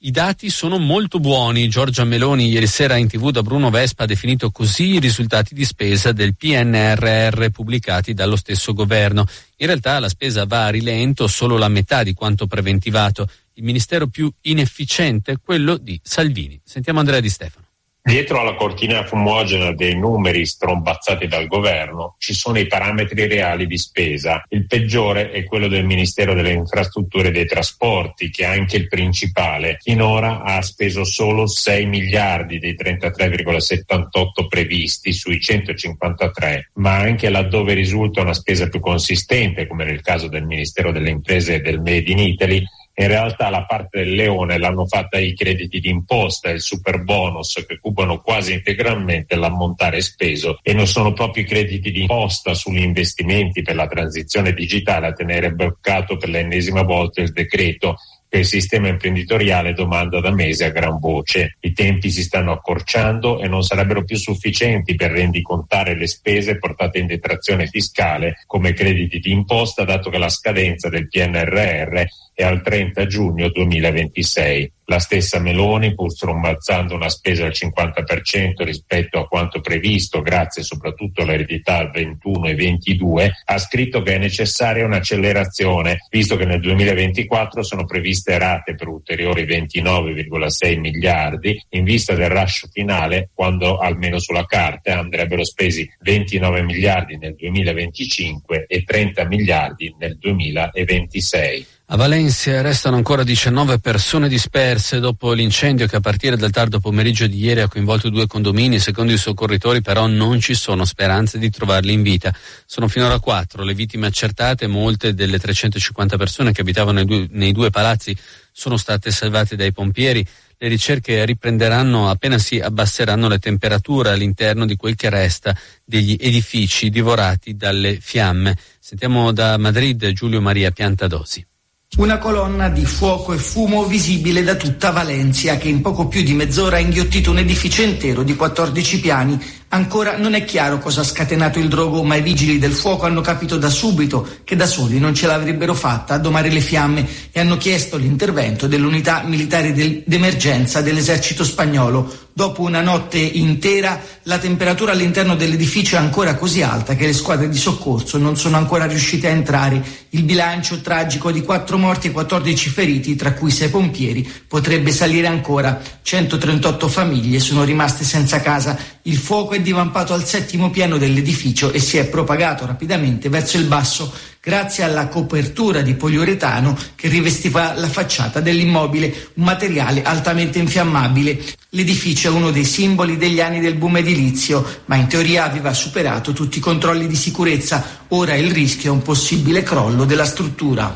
[0.02, 1.70] I dati sono molto buoni.
[1.70, 5.66] Giorgia Meloni ieri sera in tv da Bruno Vespa ha definito così i risultati di
[5.66, 9.26] spesa del PNRR pubblicati dallo stesso governo.
[9.56, 13.28] In realtà la spesa va a rilento solo la metà di quanto preventivato.
[13.54, 16.62] Il ministero più inefficiente è quello di Salvini.
[16.64, 17.67] Sentiamo Andrea Di Stefano.
[18.08, 23.78] Dietro alla cortina fumogena dei numeri strombazzati dal governo ci sono i parametri reali di
[23.78, 24.46] spesa.
[24.48, 28.88] Il peggiore è quello del Ministero delle Infrastrutture e dei Trasporti, che è anche il
[28.88, 29.76] principale.
[29.82, 38.22] Finora ha speso solo 6 miliardi dei 33,78 previsti sui 153, ma anche laddove risulta
[38.22, 42.20] una spesa più consistente, come nel caso del Ministero delle Imprese e del Made in
[42.20, 42.64] Italy,
[43.00, 47.64] in realtà la parte del leone l'hanno fatta i crediti d'imposta e il super bonus
[47.68, 53.62] che cubano quasi integralmente l'ammontare speso e non sono proprio i crediti d'imposta sugli investimenti
[53.62, 57.98] per la transizione digitale a tenere bloccato per l'ennesima volta il decreto
[58.30, 61.56] che il sistema imprenditoriale domanda da mesi a gran voce.
[61.62, 67.00] I tempi si stanno accorciando e non sarebbero più sufficienti per rendicontare le spese portate
[67.00, 72.04] in detrazione fiscale come crediti di imposta, dato che la scadenza del PNRR
[72.38, 74.72] è al 30 giugno 2026.
[74.90, 81.24] La stessa Meloni, pur strombazzando una spesa al 50% rispetto a quanto previsto, grazie soprattutto
[81.24, 87.64] all'eredità al 21 e 22, ha scritto che è necessaria un'accelerazione, visto che nel 2024
[87.64, 94.46] sono previste rate per ulteriori 29,6 miliardi, in vista del rush finale, quando almeno sulla
[94.46, 101.77] carta andrebbero spesi 29 miliardi nel 2025 e 30 miliardi nel 2026.
[101.90, 107.28] A Valencia restano ancora 19 persone disperse dopo l'incendio che a partire dal tardo pomeriggio
[107.28, 108.78] di ieri ha coinvolto due condomini.
[108.78, 112.36] Secondo i soccorritori però non ci sono speranze di trovarli in vita.
[112.66, 117.54] Sono finora quattro le vittime accertate, molte delle 350 persone che abitavano nei due, nei
[117.54, 118.14] due palazzi
[118.52, 120.28] sono state salvate dai pompieri.
[120.58, 126.90] Le ricerche riprenderanno appena si abbasseranno le temperature all'interno di quel che resta degli edifici
[126.90, 128.58] divorati dalle fiamme.
[128.78, 131.48] Sentiamo da Madrid Giulio Maria Piantadosi.
[131.96, 136.34] Una colonna di fuoco e fumo visibile da tutta Valencia che in poco più di
[136.34, 139.42] mezz'ora ha inghiottito un edificio intero di 14 piani.
[139.70, 143.20] Ancora non è chiaro cosa ha scatenato il drogo, ma i vigili del fuoco hanno
[143.20, 147.40] capito da subito che da soli non ce l'avrebbero fatta a domare le fiamme e
[147.42, 149.74] hanno chiesto l'intervento dell'unità militare
[150.06, 152.28] d'emergenza dell'esercito spagnolo.
[152.38, 157.50] Dopo una notte intera la temperatura all'interno dell'edificio è ancora così alta che le squadre
[157.50, 159.84] di soccorso non sono ancora riuscite a entrare.
[160.12, 165.26] Il bilancio tragico di 4 morti e 14 feriti, tra cui 6 pompieri, potrebbe salire
[165.26, 165.82] ancora.
[166.04, 168.78] 138 famiglie sono rimaste senza casa.
[169.02, 173.66] Il fuoco è divampato al settimo piano dell'edificio e si è propagato rapidamente verso il
[173.66, 181.44] basso grazie alla copertura di poliuretano che rivestiva la facciata dell'immobile, un materiale altamente infiammabile.
[181.72, 186.32] L'edificio è uno dei simboli degli anni del boom edilizio, ma in teoria aveva superato
[186.32, 188.06] tutti i controlli di sicurezza.
[188.10, 190.96] Ora il rischio è un possibile crollo della struttura.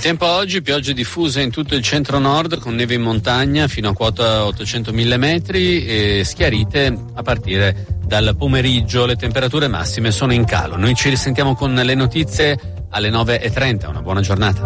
[0.00, 3.92] Il tempo oggi, piogge diffuse in tutto il centro-nord con neve in montagna fino a
[3.92, 9.04] quota 800 mm e schiarite a partire dal pomeriggio.
[9.04, 10.78] Le temperature massime sono in calo.
[10.78, 13.88] Noi ci risentiamo con le notizie alle 9.30.
[13.90, 14.62] Una buona giornata.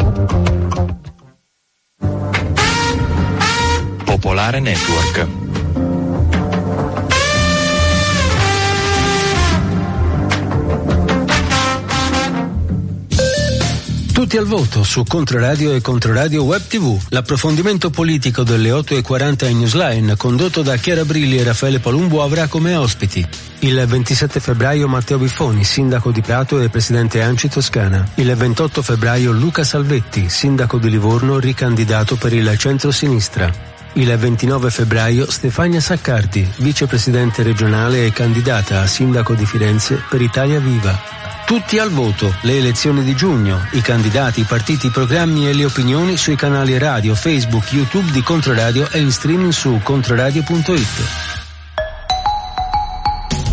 [4.05, 5.44] Popolare Network.
[14.15, 16.97] Tutti al voto su Controradio e Controradio Web TV.
[17.09, 22.77] L'approfondimento politico delle 8.40 in Newsline, condotto da Chiara Brilli e Raffaele Palumbo, avrà come
[22.77, 23.27] ospiti
[23.59, 28.09] il 27 febbraio Matteo Biffoni, sindaco di Prato e presidente Anci Toscana.
[28.15, 33.53] Il 28 febbraio Luca Salvetti, sindaco di Livorno, ricandidato per il centro-sinistra.
[33.95, 40.61] Il 29 febbraio Stefania Saccardi, vicepresidente regionale e candidata a sindaco di Firenze per Italia
[40.61, 41.14] Viva.
[41.45, 45.67] Tutti al voto, le elezioni di giugno, i candidati, i partiti, i programmi e le
[45.67, 51.34] opinioni sui canali radio, Facebook, YouTube di Controradio e in streaming su controradio.it.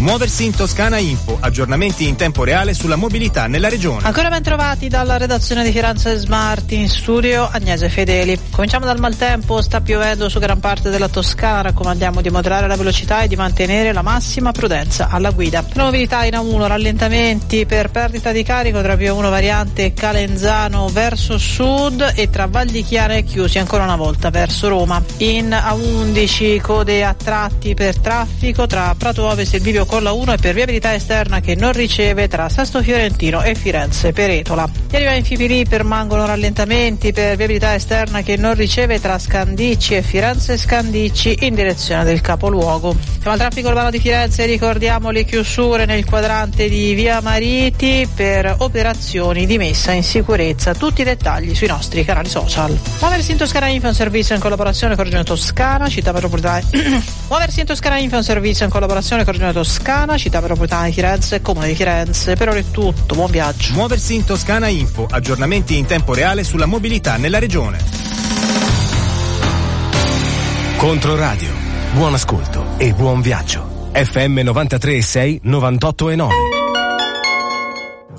[0.02, 4.04] Muoversi in Toscana Info, aggiornamenti in tempo reale sulla mobilità nella regione.
[4.08, 8.38] Ancora ben trovati dalla redazione di Firenze Smart in studio Agnese Fedeli.
[8.50, 13.22] Cominciamo dal maltempo, sta piovendo su gran parte della Toscana, raccomandiamo di moderare la velocità
[13.22, 15.64] e di mantenere la massima prudenza alla guida.
[15.76, 22.14] Novità in A1, rallentamenti per perdita di carico tra Pio 1 variante Calenzano verso sud
[22.16, 25.00] e tra Val di Chiara e chiusi ancora una volta verso Roma.
[25.18, 30.32] In A11 code a tratti per traffico tra Prato Ovest e Bivio con la 1
[30.32, 34.66] e per viabilità esterna che non riceve tra Sesto Fiorentino e Firenze Peretola.
[34.90, 40.02] Gli arriva in Fipili permangono rallentamenti per viabilità esterna che non riceve tra Scandicci e
[40.02, 42.96] Firenze Scandicci in direzione del capoluogo.
[43.16, 48.56] Siamo al traffico urbano di Firenze, ricordiamo le chiusure nel quadrante di Via Mariti per
[48.60, 50.74] operazioni di messa in sicurezza.
[50.74, 52.80] Tutti i dettagli sui nostri canali social.
[53.02, 56.62] Muoversi in Toscana Info è un servizio in collaborazione con Regione Toscana, città metropolitana.
[57.28, 59.80] Muoversi in Toscana Info è un servizio in collaborazione con Regione Toscana.
[59.82, 62.36] Toscana, città metropolitana di Firenze e Comune di Firenze.
[62.36, 63.74] Per ora è tutto, buon viaggio.
[63.74, 67.80] Muoversi in Toscana Info, aggiornamenti in tempo reale sulla mobilità nella regione.
[70.78, 71.50] Controradio,
[71.94, 73.90] buon ascolto e buon viaggio.
[73.94, 76.28] FM 93.6, 98.9.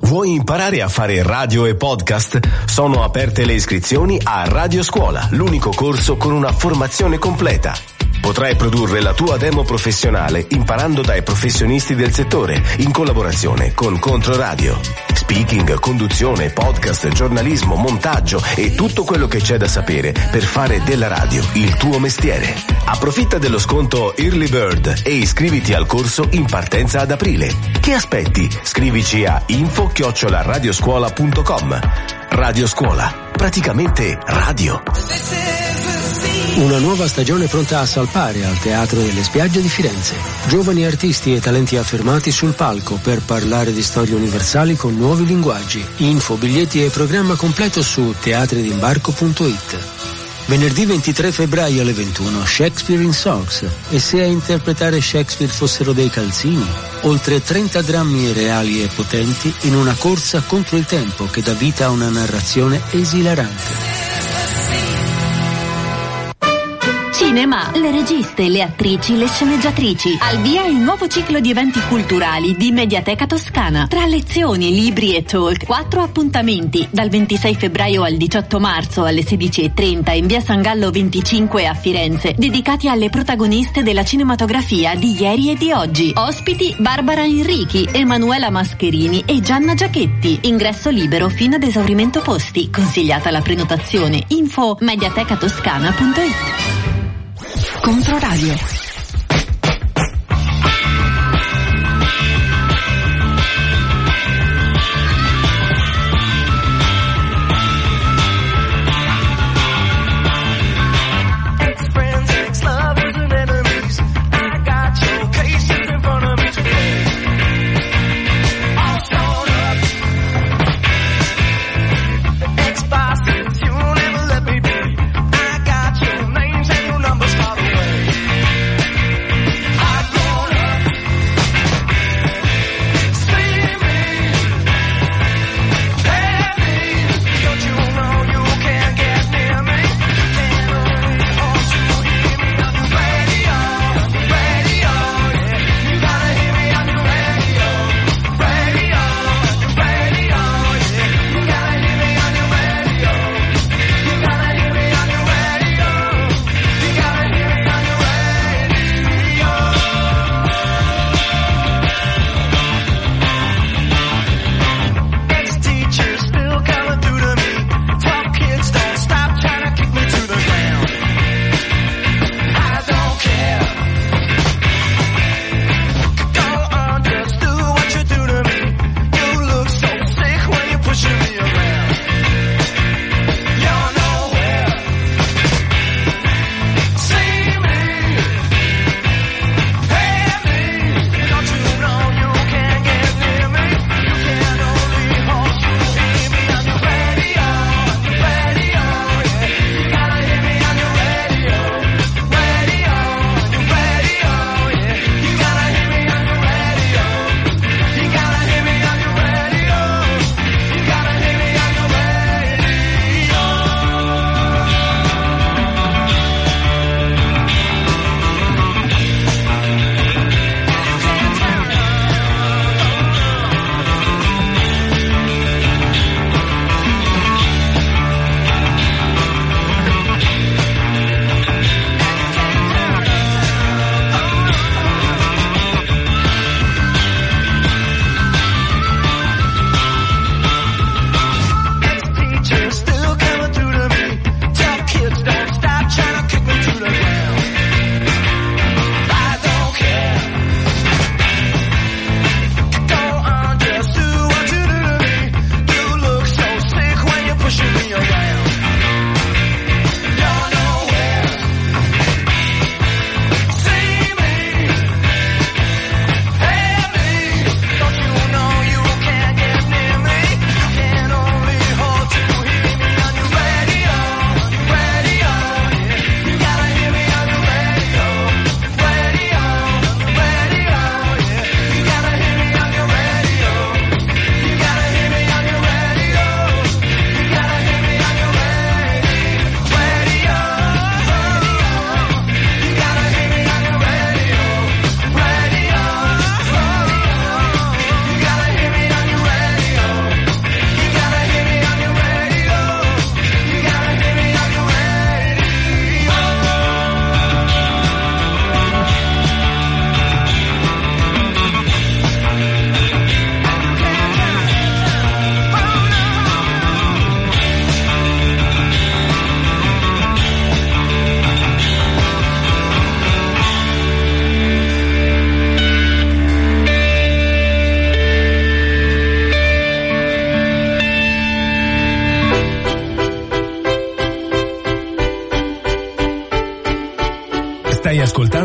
[0.01, 2.41] Vuoi imparare a fare radio e podcast?
[2.65, 7.92] Sono aperte le iscrizioni a Radio Scuola, l'unico corso con una formazione completa
[8.23, 14.79] Potrai produrre la tua demo professionale imparando dai professionisti del settore, in collaborazione con Controradio.
[15.13, 21.09] Speaking, conduzione, podcast, giornalismo, montaggio e tutto quello che c'è da sapere per fare della
[21.09, 22.55] radio il tuo mestiere.
[22.85, 27.53] Approfitta dello sconto Early Bird e iscriviti al corso in partenza ad aprile.
[27.81, 28.49] Che aspetti?
[28.63, 32.22] Scrivici a info-radioscuola.com.
[32.35, 34.83] Radio Scuola, praticamente radio.
[36.57, 40.17] Una nuova stagione pronta a salpare al Teatro delle Spiagge di Firenze.
[40.47, 45.85] Giovani artisti e talenti affermati sul palco per parlare di storie universali con nuovi linguaggi.
[45.99, 50.22] Info, biglietti e programma completo su teatridimbarco.it.
[50.47, 56.11] Venerdì 23 febbraio alle 21 Shakespeare in Songs e se a interpretare Shakespeare fossero dei
[56.11, 56.67] calzini,
[57.03, 61.87] oltre 30 drammi reali e potenti in una corsa contro il tempo che dà vita
[61.87, 64.32] a una narrazione esilarante.
[67.25, 70.19] Cinema, le registe, le attrici, le sceneggiatrici.
[70.21, 73.87] Al via il nuovo ciclo di eventi culturali di Mediateca Toscana.
[73.87, 80.17] Tra lezioni, libri e talk, quattro appuntamenti dal 26 febbraio al 18 marzo alle 16.30
[80.17, 85.55] in via San Gallo 25 a Firenze, dedicati alle protagoniste della cinematografia di ieri e
[85.55, 86.13] di oggi.
[86.17, 90.41] Ospiti Barbara Enrichi, Emanuela Mascherini e Gianna Giachetti.
[90.43, 92.69] Ingresso libero fino ad esaurimento posti.
[92.69, 94.25] Consigliata la prenotazione.
[94.27, 96.72] Info mediatecatoscana.it.
[97.83, 98.92] Controradio.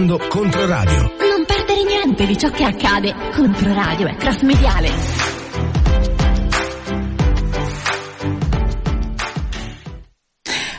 [0.08, 0.99] Ascoltando Controradio.
[1.20, 3.14] Non perdere niente di ciò che accade.
[3.36, 5.36] Controradio è cross mediale.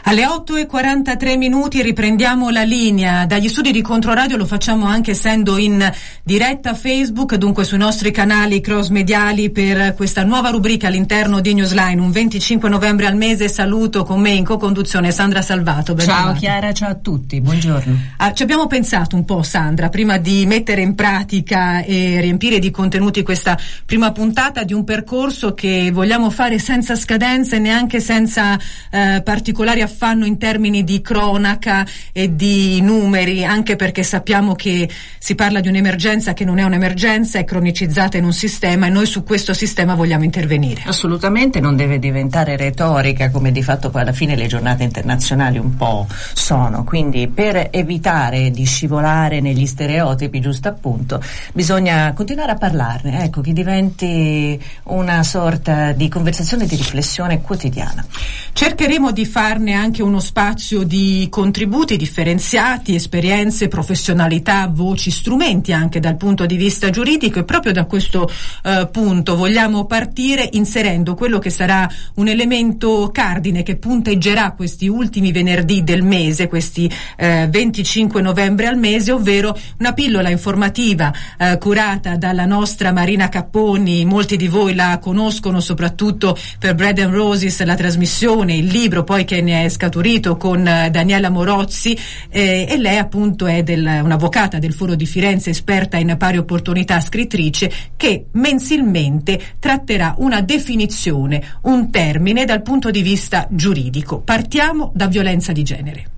[0.09, 3.27] Alle 8 e 43 minuti riprendiamo la linea.
[3.27, 5.87] Dagli studi di Controradio lo facciamo anche essendo in
[6.23, 12.01] diretta Facebook, dunque sui nostri canali cross mediali per questa nuova rubrica all'interno di Newsline.
[12.01, 15.95] Un 25 novembre al mese saluto con me in co-conduzione Sandra Salvato.
[15.99, 16.33] Ciao.
[16.33, 17.95] Chiara, ciao a tutti, buongiorno.
[18.21, 22.73] Ah, ci abbiamo pensato un po', Sandra, prima di mettere in pratica e riempire di
[22.73, 23.57] contenuti questa
[23.87, 28.59] prima puntata di un percorso che vogliamo fare senza scadenze e neanche senza
[28.91, 34.91] eh, particolari affanno in termini di cronaca e di numeri, anche perché sappiamo che
[35.21, 39.07] si parla di un'emergenza che non è un'emergenza, è cronicizzata in un sistema e noi
[39.07, 40.83] su questo sistema vogliamo intervenire.
[40.87, 45.77] Assolutamente non deve diventare retorica come di fatto poi alla fine le giornate internazionali un
[45.77, 53.23] po' sono, quindi per evitare di scivolare negli stereotipi, giusto appunto, bisogna continuare a parlarne,
[53.25, 58.07] ecco, che diventi una sorta di conversazione, di riflessione quotidiana.
[58.55, 66.17] Cercheremo di farne anche uno spazio di contributi differenziati, esperienze, professionalità, voci, strumenti anche dal
[66.17, 68.29] punto di vista giuridico e proprio da questo
[68.65, 75.31] eh, punto vogliamo partire inserendo quello che sarà un elemento cardine che punteggerà questi ultimi
[75.31, 82.17] venerdì del mese, questi eh, 25 novembre al mese, ovvero una pillola informativa eh, curata
[82.17, 87.75] dalla nostra Marina Capponi, molti di voi la conoscono soprattutto per Bread and Roses, la
[87.75, 92.99] trasmissione, il libro poi che ne è scaturito con eh, Daniela Morozzi eh, e lei
[92.99, 99.41] appunto è del- un'avvocata del Foro di Firenze, esperta in pari opportunità, scrittrice, che mensilmente
[99.59, 104.21] tratterà una definizione, un termine dal punto di vista giuridico.
[104.21, 106.18] Partiamo da violenza di genere.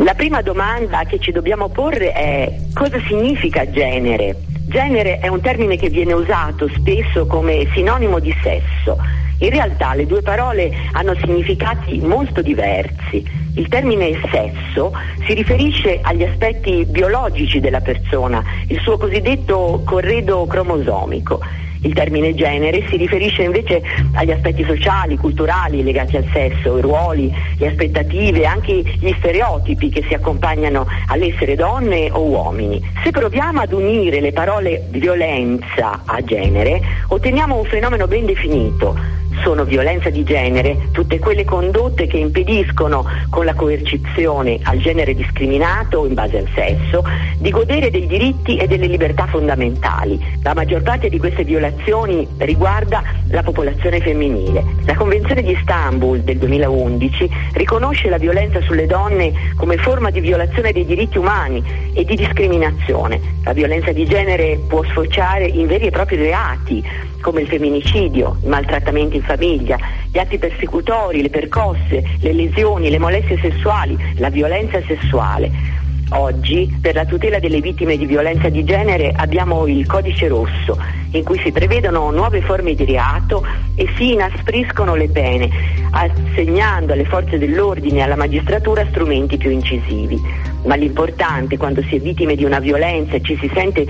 [0.00, 4.36] La prima domanda che ci dobbiamo porre è cosa significa genere?
[4.68, 8.96] Genere è un termine che viene usato spesso come sinonimo di sesso.
[9.40, 13.22] In realtà le due parole hanno significati molto diversi.
[13.56, 14.92] Il termine sesso
[15.26, 21.40] si riferisce agli aspetti biologici della persona, il suo cosiddetto corredo cromosomico.
[21.82, 23.82] Il termine genere si riferisce invece
[24.14, 30.04] agli aspetti sociali, culturali legati al sesso, i ruoli, le aspettative, anche gli stereotipi che
[30.08, 32.82] si accompagnano all'essere donne o uomini.
[33.02, 39.16] Se proviamo ad unire le parole violenza a genere, otteniamo un fenomeno ben definito.
[39.42, 46.06] Sono violenza di genere tutte quelle condotte che impediscono con la coercizione al genere discriminato
[46.06, 47.04] in base al sesso
[47.38, 50.20] di godere dei diritti e delle libertà fondamentali.
[50.42, 54.64] La maggior parte di queste violazioni riguarda la popolazione femminile.
[54.84, 60.72] La Convenzione di Istanbul del 2011 riconosce la violenza sulle donne come forma di violazione
[60.72, 61.62] dei diritti umani
[61.92, 63.20] e di discriminazione.
[63.44, 66.82] La violenza di genere può sfociare in veri e propri reati
[67.20, 69.76] come il femminicidio, i maltrattamenti in famiglia,
[70.10, 75.86] gli atti persecutori, le percosse, le lesioni, le molestie sessuali, la violenza sessuale.
[76.10, 80.78] Oggi, per la tutela delle vittime di violenza di genere, abbiamo il codice rosso,
[81.12, 83.44] in cui si prevedono nuove forme di reato
[83.74, 85.50] e si inaspriscono le pene,
[85.90, 90.18] assegnando alle forze dell'ordine e alla magistratura strumenti più incisivi.
[90.64, 93.84] Ma l'importante quando si è vittime di una violenza e ci si sente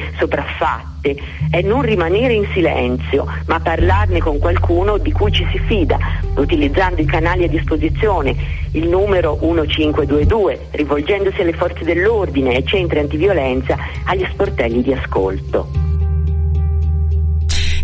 [1.09, 1.16] sopraffatte
[1.50, 5.98] è non rimanere in silenzio, ma parlarne con qualcuno di cui ci si fida,
[6.36, 8.36] utilizzando i canali a disposizione,
[8.72, 15.78] il numero 1522, rivolgendosi alle forze dell'ordine, ai centri antiviolenza, agli sportelli di ascolto.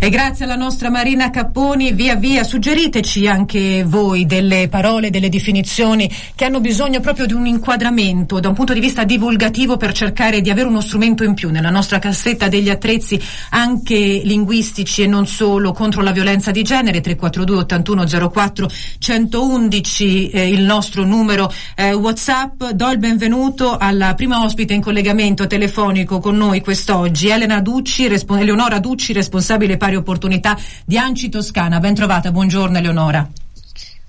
[0.05, 6.07] E grazie alla nostra Marina Capponi, via via suggeriteci anche voi delle parole, delle definizioni
[6.35, 10.41] che hanno bisogno proprio di un inquadramento da un punto di vista divulgativo per cercare
[10.41, 15.25] di avere uno strumento in più nella nostra cassetta degli attrezzi anche linguistici e non
[15.25, 21.93] solo contro la violenza di genere 342 81 04 111 eh, il nostro numero eh,
[21.93, 22.63] Whatsapp.
[22.73, 28.35] Do il benvenuto alla prima ospite in collegamento telefonico con noi quest'oggi, Elena Ducci, respo-
[28.35, 31.79] Eleonora Ducci, responsabile pari opportunità di Anci Toscana.
[31.79, 31.93] Ben
[32.31, 33.44] buongiorno Eleonora.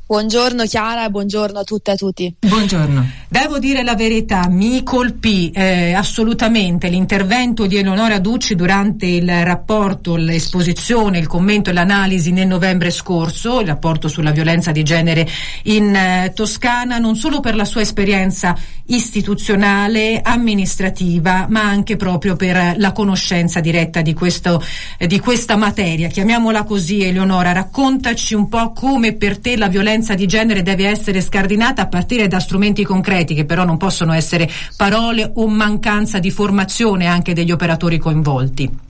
[0.08, 2.34] Buongiorno Chiara e buongiorno a tutte e a tutti.
[2.38, 3.10] Buongiorno.
[3.28, 10.14] Devo dire la verità, mi colpì eh, assolutamente l'intervento di Eleonora Ducci durante il rapporto,
[10.14, 15.28] l'esposizione, il commento e l'analisi nel novembre scorso, il rapporto sulla violenza di genere
[15.64, 22.74] in eh, Toscana, non solo per la sua esperienza istituzionale, amministrativa, ma anche proprio per
[22.76, 24.62] la conoscenza diretta di, questo,
[24.98, 26.06] eh, di questa materia.
[26.06, 30.88] Chiamiamola così, Eleonora, raccontaci un po' come per te la violenza violenza di genere deve
[30.88, 36.18] essere scardinata a partire da strumenti concreti che però non possono essere parole o mancanza
[36.18, 38.85] di formazione anche degli operatori coinvolti.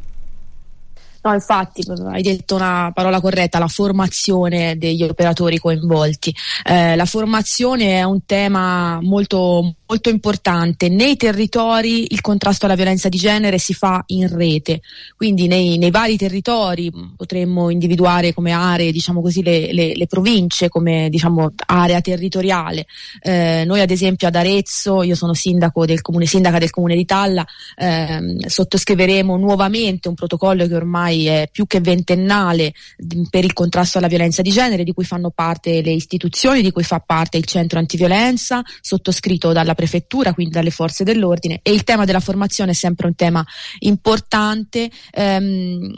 [1.26, 6.32] No, infatti, hai detto una parola corretta, la formazione degli operatori coinvolti.
[6.64, 10.88] Eh, la formazione è un tema molto, molto importante.
[10.88, 14.82] Nei territori il contrasto alla violenza di genere si fa in rete,
[15.16, 20.68] quindi nei, nei vari territori potremmo individuare come aree, diciamo così, le, le, le province
[20.68, 22.86] come diciamo, area territoriale.
[23.20, 27.04] Eh, noi ad esempio ad Arezzo, io sono sindaco del comune, sindaca del comune di
[27.04, 32.74] Talla, ehm, sottoscriveremo nuovamente un protocollo che ormai è più che ventennale
[33.30, 36.82] per il contrasto alla violenza di genere, di cui fanno parte le istituzioni, di cui
[36.82, 41.60] fa parte il centro antiviolenza, sottoscritto dalla prefettura, quindi dalle forze dell'ordine.
[41.62, 43.44] E il tema della formazione è sempre un tema
[43.78, 44.90] importante.
[45.12, 45.96] Ehm,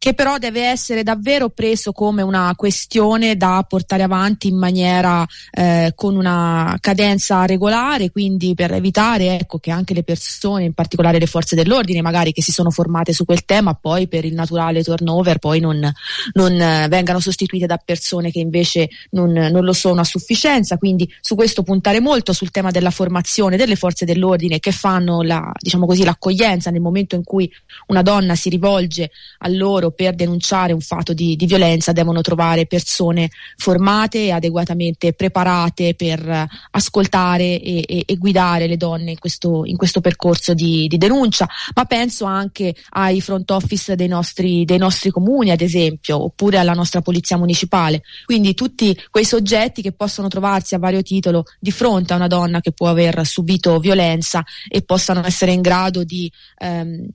[0.00, 5.92] che però deve essere davvero preso come una questione da portare avanti in maniera eh,
[5.94, 11.26] con una cadenza regolare, quindi per evitare ecco, che anche le persone, in particolare le
[11.26, 15.36] forze dell'ordine, magari che si sono formate su quel tema, poi per il naturale turnover
[15.36, 15.92] poi non,
[16.32, 20.78] non eh, vengano sostituite da persone che invece non, non lo sono a sufficienza.
[20.78, 25.52] Quindi su questo puntare molto sul tema della formazione delle forze dell'ordine che fanno la,
[25.60, 27.52] diciamo così, l'accoglienza nel momento in cui
[27.88, 32.66] una donna si rivolge a loro per denunciare un fatto di, di violenza devono trovare
[32.66, 39.64] persone formate e adeguatamente preparate per ascoltare e, e, e guidare le donne in questo,
[39.64, 44.78] in questo percorso di, di, denuncia, ma penso anche ai front office dei nostri, dei
[44.78, 48.02] nostri comuni, ad esempio, oppure alla nostra polizia municipale.
[48.24, 52.60] Quindi tutti quei soggetti che possono trovarsi a vario titolo di fronte a una donna
[52.60, 57.06] che può aver subito violenza e possano essere in grado di ehm,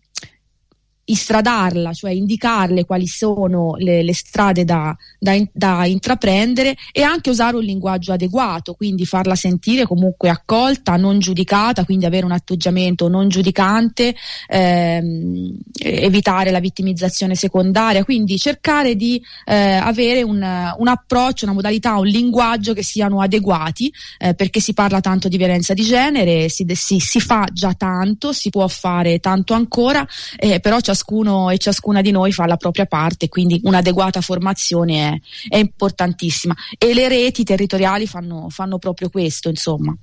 [1.05, 7.55] istradarla, cioè indicarle quali sono le, le strade da, da, da, intraprendere e anche usare
[7.57, 13.29] un linguaggio adeguato, quindi farla sentire comunque accolta, non giudicata, quindi avere un atteggiamento non
[13.29, 14.15] giudicante,
[14.47, 20.37] ehm, evitare la vittimizzazione secondaria, quindi cercare di eh, avere un,
[20.77, 25.37] un, approccio, una modalità, un linguaggio che siano adeguati, eh, perché si parla tanto di
[25.37, 30.05] violenza di genere, si, si, si, fa già tanto, si può fare tanto ancora,
[30.37, 35.19] eh, però ciascuno ciascuno e ciascuna di noi fa la propria parte, quindi un'adeguata formazione
[35.49, 39.95] è, è importantissima e le reti territoriali fanno, fanno proprio questo, insomma.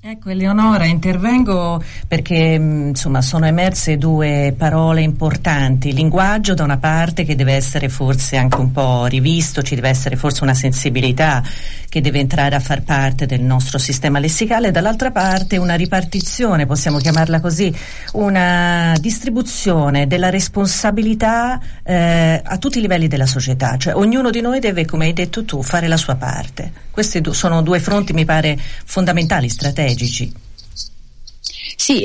[0.00, 7.34] Ecco Eleonora, intervengo perché insomma sono emerse due parole importanti, linguaggio da una parte che
[7.34, 11.42] deve essere forse anche un po' rivisto, ci deve essere forse una sensibilità
[11.88, 16.98] che deve entrare a far parte del nostro sistema lessicale, dall'altra parte una ripartizione, possiamo
[16.98, 17.74] chiamarla così,
[18.12, 24.60] una distribuzione della responsabilità eh, a tutti i livelli della società, cioè ognuno di noi
[24.60, 26.86] deve, come hai detto tu, fare la sua parte.
[26.90, 29.97] Questi sono due fronti, mi pare, fondamentali, strategici.
[29.98, 30.32] 继续。
[31.80, 32.02] Sì,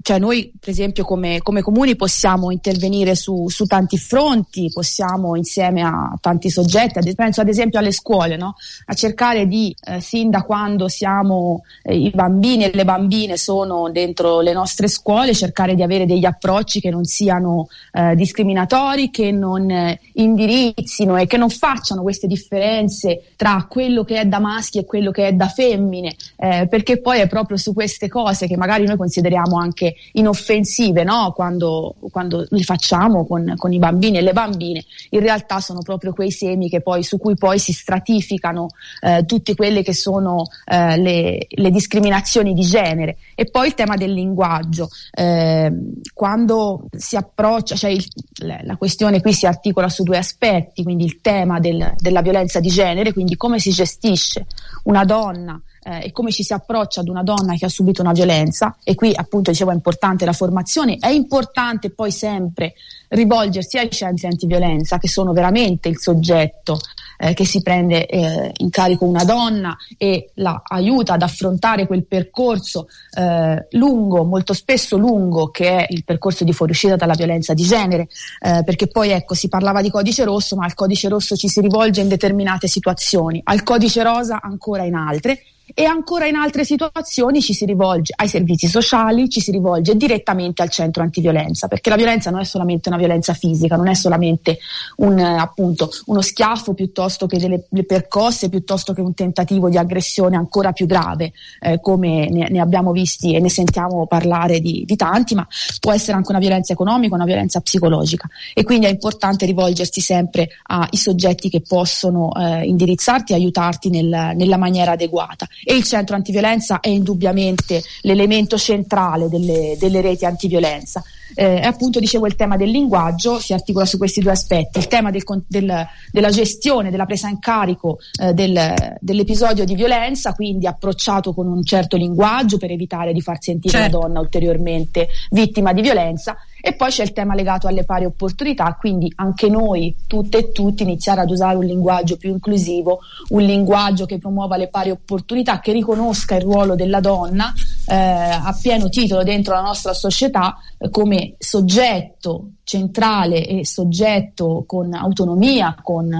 [0.00, 5.82] cioè noi per esempio come, come comuni possiamo intervenire su, su, tanti fronti, possiamo insieme
[5.82, 8.54] a tanti soggetti, penso ad esempio alle scuole, no?
[8.84, 13.90] a cercare di, eh, sin da quando siamo eh, i bambini e le bambine sono
[13.90, 19.32] dentro le nostre scuole, cercare di avere degli approcci che non siano eh, discriminatori, che
[19.32, 24.78] non eh, indirizzino e che non facciano queste differenze tra quello che è da maschi
[24.78, 28.56] e quello che è da femmine, eh, perché poi è proprio su queste cose che
[28.56, 31.32] magari magari noi consideriamo anche inoffensive no?
[31.34, 36.12] quando, quando, le facciamo con, con, i bambini e le bambine, in realtà sono proprio
[36.12, 38.68] quei semi poi, su cui poi si stratificano
[39.00, 43.16] eh, tutte quelle che sono eh, le, le, discriminazioni di genere.
[43.34, 45.72] E poi il tema del linguaggio, eh,
[46.12, 48.04] quando si approccia, cioè il,
[48.40, 52.68] la questione qui si articola su due aspetti, quindi il tema del, della violenza di
[52.68, 54.46] genere, quindi come si gestisce
[54.84, 58.12] una donna eh, e come ci si approccia ad una donna che ha subito una
[58.12, 58.76] violenza.
[58.82, 62.74] E qui appunto dicevo è importante la formazione, è importante poi sempre
[63.08, 66.80] rivolgersi ai centri antiviolenza che sono veramente il soggetto
[67.18, 72.04] eh, che si prende eh, in carico una donna e la aiuta ad affrontare quel
[72.04, 77.62] percorso eh, lungo, molto spesso lungo, che è il percorso di fuoriuscita dalla violenza di
[77.62, 78.08] genere,
[78.40, 81.60] eh, perché poi ecco si parlava di codice rosso, ma al codice rosso ci si
[81.60, 85.42] rivolge in determinate situazioni, al codice rosa ancora in altre
[85.74, 90.62] e ancora in altre situazioni ci si rivolge ai servizi sociali, ci si rivolge direttamente
[90.62, 94.58] al centro antiviolenza, perché la violenza non è solamente una violenza fisica, non è solamente
[94.96, 100.36] un, appunto, uno schiaffo piuttosto che delle, delle percosse, piuttosto che un tentativo di aggressione
[100.36, 104.96] ancora più grave, eh, come ne, ne abbiamo visti e ne sentiamo parlare di, di
[104.96, 105.46] tanti, ma
[105.80, 110.48] può essere anche una violenza economica, una violenza psicologica e quindi è importante rivolgersi sempre
[110.64, 115.46] ai soggetti che possono eh, indirizzarti e aiutarti nel- nella maniera adeguata.
[115.64, 121.02] E il centro antiviolenza è indubbiamente l'elemento centrale delle, delle reti antiviolenza.
[121.34, 125.10] Eh, appunto dicevo il tema del linguaggio si articola su questi due aspetti, il tema
[125.10, 131.34] del del- della gestione, della presa in carico eh, del- dell'episodio di violenza, quindi approcciato
[131.34, 133.98] con un certo linguaggio per evitare di far sentire Certo.
[133.98, 138.76] la donna ulteriormente vittima di violenza e poi c'è il tema legato alle pari opportunità,
[138.78, 144.04] quindi anche noi, tutte e tutti, iniziare ad usare un linguaggio più inclusivo, un linguaggio
[144.06, 147.52] che promuova le pari opportunità, che riconosca il ruolo della donna
[147.86, 154.92] eh, a pieno titolo dentro la nostra società eh, come soggetto centrale e soggetto con
[154.92, 156.10] autonomia, con,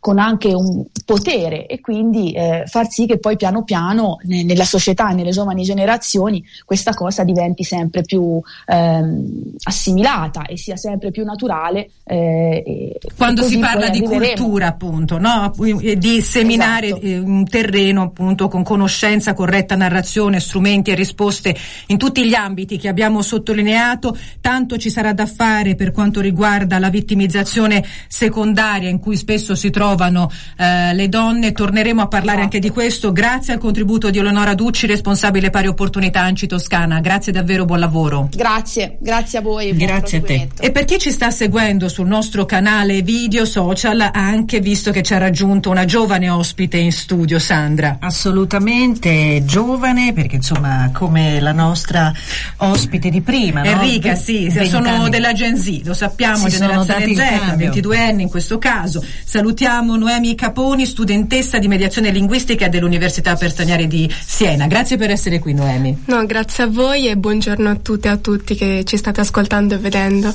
[0.00, 4.64] con anche un potere e quindi eh, far sì che poi piano piano ne- nella
[4.64, 11.10] società e nelle giovani generazioni questa cosa diventi sempre più ehm, assimilata e sia sempre
[11.10, 11.90] più naturale.
[12.04, 15.52] eh, Quando si parla di cultura, appunto, no?
[15.80, 17.06] E di seminare Esatto.
[17.06, 21.54] eh, un terreno appunto con conoscenza, corretta narrazione, strumenti e risposte
[21.88, 26.78] in tutti gli ambiti che abbiamo sottolineato, tanto ci sarà da fare per quanto riguarda
[26.78, 31.52] la vittimizzazione secondaria in cui spesso si trovano eh, le donne.
[31.52, 33.12] Torneremo a parlare anche di questo.
[33.12, 37.00] Grazie al contributo di Eleonora Ducci, responsabile pari opportunità Anci Toscana.
[37.00, 38.28] Grazie davvero, buon lavoro.
[38.32, 39.72] Grazie, grazie a voi.
[39.72, 40.62] buon proseguimento.
[40.62, 45.02] E per chi ci sta seguendo sul nostro canale video social ha anche visto che
[45.02, 47.96] ci ha raggiunto una giovane ospite in studio, Sandra.
[48.00, 52.12] Assolutamente giovane, perché insomma, come la nostra
[52.58, 53.68] ospite di prima, no?
[53.68, 55.10] Enrica, sì, Ve- sono vent'anni.
[55.10, 57.56] della Gen Z, lo sappiamo, Si generazione Z, cambio.
[57.56, 59.04] 22 anni in questo caso.
[59.24, 64.66] Salutiamo Noemi Caponi, studentessa di mediazione linguistica dell'Università Per Stagnare di Siena.
[64.66, 66.02] Grazie per essere qui Noemi.
[66.06, 69.74] No, grazie a voi e buongiorno a tutte e a tutti che ci state ascoltando
[69.74, 70.34] e vedendo.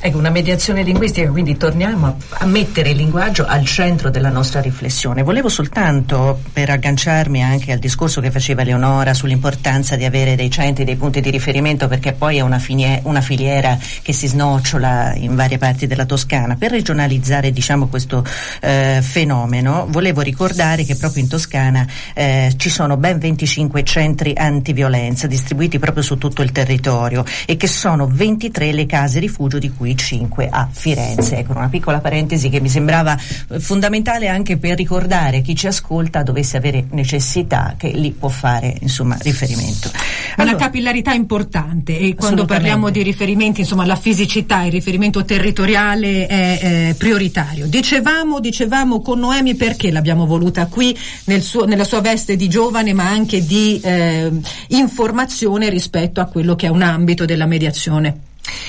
[0.00, 4.60] Ecco, una mediazione linguistica, quindi torniamo a, a mettere il linguaggio al centro della nostra
[4.60, 5.24] riflessione.
[5.24, 10.84] Volevo soltanto, per agganciarmi anche al discorso che faceva Leonora sull'importanza di avere dei centri,
[10.84, 15.34] dei punti di riferimento, perché poi è una, finie- una filiera che si snocciola in
[15.34, 18.24] varie parti della Toscana, per regionalizzare diciamo, questo
[18.60, 21.84] eh, fenomeno, volevo ricordare che proprio in Toscana
[22.14, 27.66] eh, ci sono ben 25 centri antiviolenza distribuiti proprio su tutto il territorio e che
[27.66, 31.38] sono 23 le case rifugio di cui 5 a Firenze.
[31.38, 33.16] Ecco, una piccola parentesi che mi sembrava
[33.50, 38.76] eh, fondamentale anche per ricordare chi ci ascolta dovesse avere necessità che lì può fare
[38.80, 39.90] insomma riferimento.
[40.36, 46.58] Una capillarità importante e quando parliamo di riferimenti, insomma, la fisicità, il riferimento territoriale è
[46.62, 47.66] eh, prioritario.
[47.66, 52.92] Dicevamo, dicevamo con Noemi perché l'abbiamo voluta qui nel suo- nella sua veste di giovane
[52.92, 54.30] ma anche di eh,
[54.68, 58.27] informazione rispetto a quello che è un ambito della mediazione.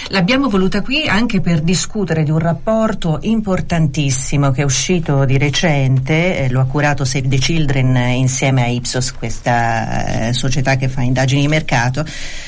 [0.09, 6.45] L'abbiamo voluta qui anche per discutere di un rapporto importantissimo che è uscito di recente,
[6.45, 10.87] eh, lo ha curato Save the Children eh, insieme a Ipsos, questa eh, società che
[10.89, 12.05] fa indagini di mercato,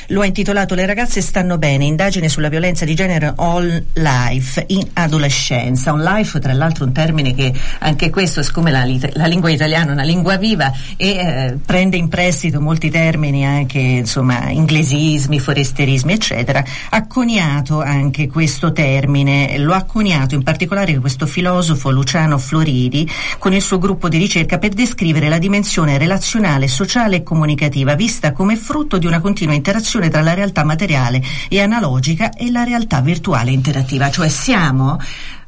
[0.08, 4.88] lo ha intitolato Le ragazze stanno bene, indagine sulla violenza di genere all life in
[4.94, 5.94] adolescenza.
[5.94, 9.94] On life tra l'altro un termine che anche questo, siccome la, la lingua italiana è
[9.94, 16.64] una lingua viva e eh, prende in prestito molti termini anche insomma inglesismi, foresterismi eccetera,
[17.22, 23.08] coniato anche questo termine, lo ha coniato in particolare questo filosofo Luciano Floridi
[23.38, 28.32] con il suo gruppo di ricerca per descrivere la dimensione relazionale, sociale e comunicativa vista
[28.32, 33.02] come frutto di una continua interazione tra la realtà materiale e analogica e la realtà
[33.02, 34.98] virtuale interattiva, cioè siamo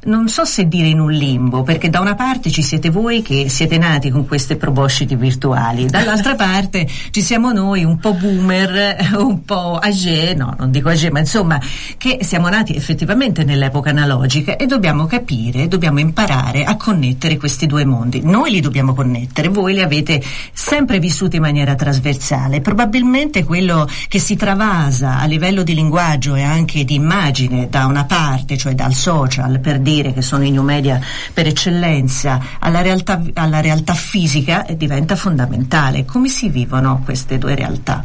[0.04, 3.48] non so se dire in un limbo, perché da una parte ci siete voi che
[3.48, 9.44] siete nati con queste probosciti virtuali, dall'altra parte ci siamo noi un po' boomer, un
[9.44, 11.60] po' âgé, no, non dico âgé, ma insomma,
[11.96, 17.84] che siamo nati effettivamente nell'epoca analogica e dobbiamo capire, dobbiamo imparare a connettere questi due
[17.84, 18.20] mondi.
[18.22, 22.60] Noi li dobbiamo connettere, voi li avete sempre vissuti in maniera trasversale.
[22.60, 28.04] Probabilmente quello che si travasa a livello di linguaggio e anche di immagine da una
[28.04, 31.00] parte, cioè dal social, per dire che sono i new media
[31.32, 36.04] per eccellenza, alla realtà, alla realtà fisica eh, diventa fondamentale.
[36.04, 38.04] Come si vivono queste due realtà?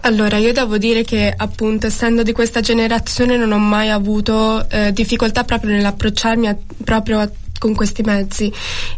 [0.00, 4.92] Allora, io devo dire che appunto essendo di questa generazione non ho mai avuto eh,
[4.92, 7.28] difficoltà proprio nell'approcciarmi a- proprio a
[7.58, 8.52] con questi mezzi.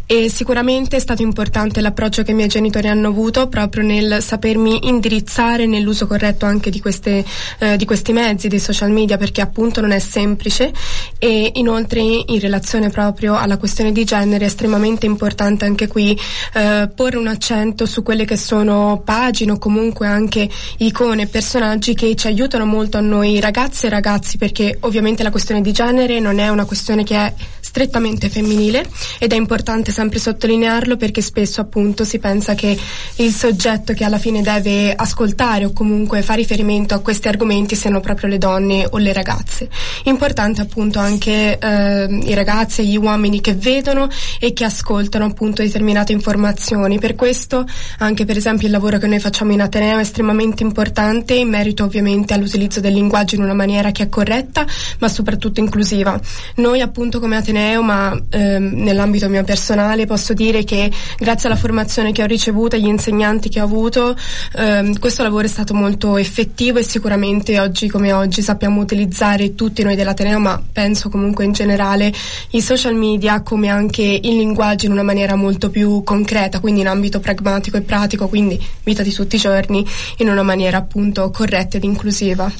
[0.05, 4.87] E sicuramente è stato importante l'approccio che i miei genitori hanno avuto proprio nel sapermi
[4.87, 7.23] indirizzare nell'uso corretto anche di, queste,
[7.59, 10.71] eh, di questi mezzi, dei social media perché appunto non è semplice.
[11.17, 16.17] E inoltre in relazione proprio alla questione di genere è estremamente importante anche qui
[16.53, 22.15] eh, porre un accento su quelle che sono pagine o comunque anche icone, personaggi che
[22.15, 26.39] ci aiutano molto a noi ragazze e ragazzi perché ovviamente la questione di genere non
[26.39, 27.33] è una questione che è
[27.69, 28.83] strettamente femminile
[29.19, 32.75] ed è importante sempre sottolinearlo perché spesso appunto si pensa che
[33.17, 37.99] il soggetto che alla fine deve ascoltare o comunque fa riferimento a questi argomenti siano
[37.99, 39.69] proprio le donne o le ragazze.
[40.05, 44.09] Importante appunto anche eh, i ragazzi e gli uomini che vedono
[44.39, 46.97] e che ascoltano appunto determinate informazioni.
[46.97, 47.67] Per questo
[47.99, 51.83] anche per esempio il lavoro che noi facciamo in Ateneo è estremamente importante in merito
[51.83, 54.65] ovviamente all'utilizzo del linguaggio in una maniera che è corretta
[54.97, 56.19] ma soprattutto inclusiva.
[56.55, 62.11] Noi appunto come Ateneo ma ehm, nell'ambito mio personale posso dire che grazie alla formazione
[62.11, 64.15] che ho ricevuto e agli insegnanti che ho avuto
[64.55, 69.83] ehm, questo lavoro è stato molto effettivo e sicuramente oggi come oggi sappiamo utilizzare tutti
[69.83, 72.11] noi dell'Ateneo ma penso comunque in generale
[72.51, 76.87] i social media come anche il linguaggio in una maniera molto più concreta quindi in
[76.87, 79.85] ambito pragmatico e pratico quindi vita di tutti i giorni
[80.17, 82.51] in una maniera appunto corretta ed inclusiva.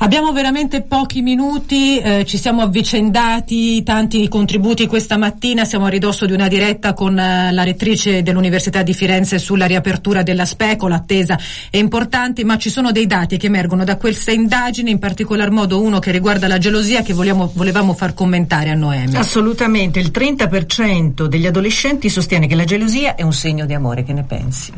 [0.00, 6.24] Abbiamo veramente pochi minuti, eh, ci siamo avvicendati, tanti contributi questa mattina, siamo a ridosso
[6.24, 11.38] di una diretta con eh, la rettrice dell'Università di Firenze sulla riapertura della SPECO, l'attesa
[11.68, 15.82] è importante, ma ci sono dei dati che emergono da questa indagine, in particolar modo
[15.82, 19.16] uno che riguarda la gelosia che vogliamo, volevamo far commentare a Noemi.
[19.16, 24.14] Assolutamente, il 30% degli adolescenti sostiene che la gelosia è un segno di amore, che
[24.14, 24.72] ne pensi?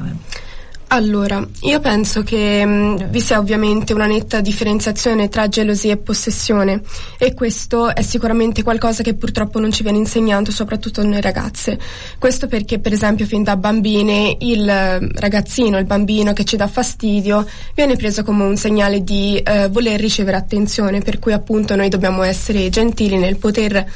[0.92, 6.82] Allora, io penso che mh, vi sia ovviamente una netta differenziazione tra gelosia e possessione
[7.16, 11.78] e questo è sicuramente qualcosa che purtroppo non ci viene insegnato, soprattutto noi ragazze.
[12.18, 16.66] Questo perché, per esempio, fin da bambine il eh, ragazzino, il bambino che ci dà
[16.66, 21.88] fastidio viene preso come un segnale di eh, voler ricevere attenzione, per cui appunto noi
[21.88, 23.86] dobbiamo essere gentili nel poter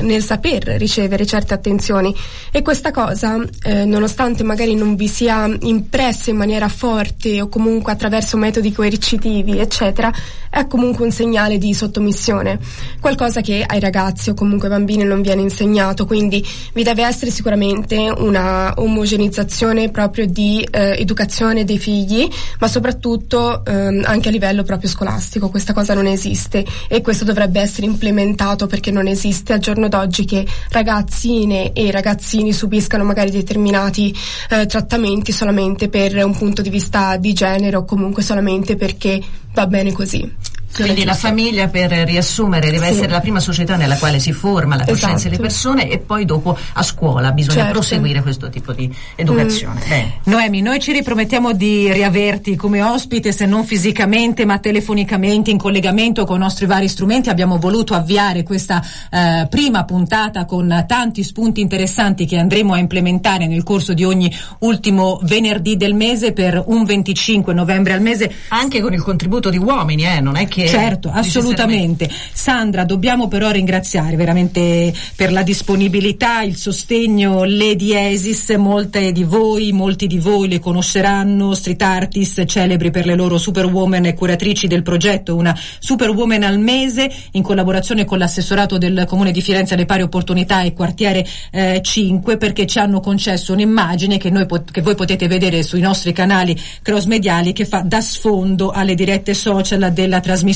[0.00, 2.14] nel saper ricevere certe attenzioni.
[2.50, 7.92] E questa cosa eh, nonostante magari non vi sia impressa in maniera forte o comunque
[7.92, 10.12] attraverso metodi coercitivi eccetera
[10.52, 12.58] è comunque un segnale di sottomissione.
[13.00, 16.04] Qualcosa che ai ragazzi o comunque ai bambini non viene insegnato.
[16.04, 22.28] Quindi vi deve essere sicuramente una omogenizzazione proprio di eh, educazione dei figli
[22.58, 25.48] ma soprattutto ehm, anche a livello proprio scolastico.
[25.48, 30.24] Questa cosa non esiste e questo dovrebbe essere implementato perché non esiste al giorno d'oggi
[30.24, 34.14] che ragazzine e ragazzini subiscano magari determinati
[34.50, 39.20] eh, trattamenti solamente per un punto di vista di genere o comunque solamente perché
[39.54, 40.60] va bene così.
[40.74, 42.92] Quindi la famiglia, per riassumere, deve Sì.
[42.92, 45.28] essere la prima società nella quale si forma la coscienza Esatto.
[45.28, 47.72] delle persone e poi dopo a scuola bisogna Certo.
[47.72, 49.80] proseguire questo tipo di educazione.
[49.86, 50.12] Bene.
[50.24, 56.24] Noemi, noi ci ripromettiamo di riaverti come ospite, se non fisicamente ma telefonicamente in collegamento
[56.24, 57.28] con i nostri vari strumenti.
[57.28, 63.46] Abbiamo voluto avviare questa eh, prima puntata con tanti spunti interessanti che andremo a implementare
[63.46, 68.30] nel corso di ogni ultimo venerdì del mese per un 25 novembre al mese.
[68.48, 72.08] Anche con il contributo di uomini, eh, non è che Certo, assolutamente.
[72.32, 79.72] Sandra, dobbiamo però ringraziare veramente per la disponibilità, il sostegno, Lady Esis, molte di voi,
[79.72, 84.82] molti di voi le conosceranno, street artist celebri per le loro superwoman e curatrici del
[84.82, 90.02] progetto, una superwoman al mese in collaborazione con l'assessorato del Comune di Firenze alle pari
[90.02, 95.26] opportunità e quartiere eh, 5 perché ci hanno concesso un'immagine che, noi che voi potete
[95.26, 100.51] vedere sui nostri canali cross mediali che fa da sfondo alle dirette social della trasmissione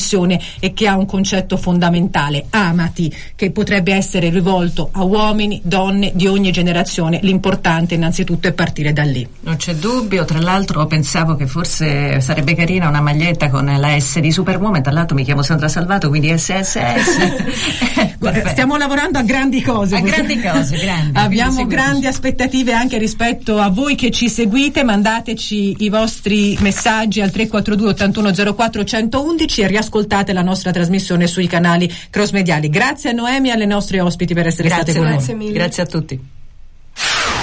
[0.60, 6.26] e che ha un concetto fondamentale, amati, che potrebbe essere rivolto a uomini, donne di
[6.26, 7.20] ogni generazione.
[7.22, 9.26] L'importante innanzitutto è partire da lì.
[9.40, 14.18] Non c'è dubbio, tra l'altro pensavo che forse sarebbe carina una maglietta con la S
[14.20, 18.14] di Superwoman, tra l'altro mi chiamo Sandra Salvato, quindi SSS.
[18.18, 19.96] Guarda, Stiamo lavorando a grandi cose.
[19.96, 21.18] A grandi cose, grandi.
[21.18, 27.30] Abbiamo grandi aspettative anche rispetto a voi che ci seguite, mandateci i vostri messaggi al
[27.30, 32.68] 342 8104 111 e riascoltate la nostra trasmissione sui canali cross mediali.
[32.68, 35.44] Grazie a Noemi e alle nostre ospiti per essere Grazie, state con grazie noi.
[35.44, 35.58] mille.
[35.58, 36.20] Grazie a tutti.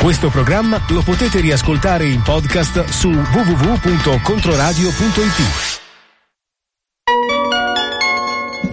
[0.01, 5.82] Questo programma lo potete riascoltare in podcast su www.controradio.it.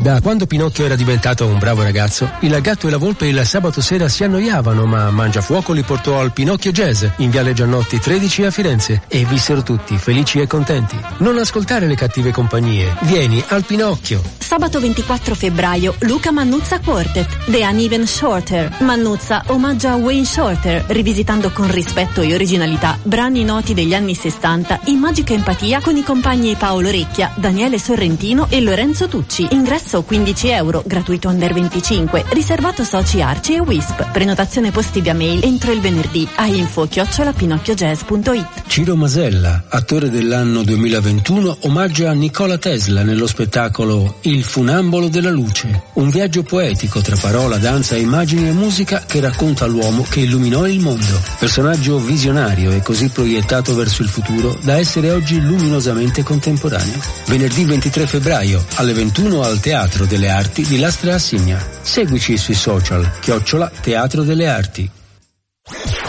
[0.01, 3.83] Da quando Pinocchio era diventato un bravo ragazzo, il gatto e la volpe il sabato
[3.83, 8.51] sera si annoiavano, ma Mangiafuoco li portò al Pinocchio Jazz in Viale Giannotti 13 a
[8.51, 10.99] Firenze e vissero tutti felici e contenti.
[11.19, 14.23] Non ascoltare le cattive compagnie, vieni al Pinocchio.
[14.39, 18.77] Sabato 24 febbraio, Luca Mannuzza Quartet, The Uneven Shorter.
[18.81, 24.99] Mannuzza omaggia Wayne Shorter, rivisitando con rispetto e originalità brani noti degli anni 60 in
[24.99, 29.47] magica empatia con i compagni Paolo Recchia, Daniele Sorrentino e Lorenzo Tucci.
[29.51, 34.11] Ingresso 15 euro, gratuito under 25, riservato soci Arci e Wisp.
[34.13, 38.63] Prenotazione posti via mail entro il venerdì a info chiocciolapinocchiojazz.it.
[38.69, 45.83] Ciro Masella, attore dell'anno 2021, omaggia a Nicola Tesla nello spettacolo Il funambolo della luce,
[45.95, 50.79] un viaggio poetico tra parola, danza, immagini e musica che racconta l'uomo che illuminò il
[50.79, 51.21] mondo.
[51.41, 57.01] Personaggio visionario e così proiettato verso il futuro da essere oggi luminosamente contemporaneo.
[57.27, 61.59] Venerdì 23 febbraio alle 21 al Teatro delle Arti di Lastra a Signa.
[61.81, 64.91] Seguici sui social, chiocciola Teatro delle Arti.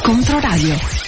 [0.04, 1.01] Controradio.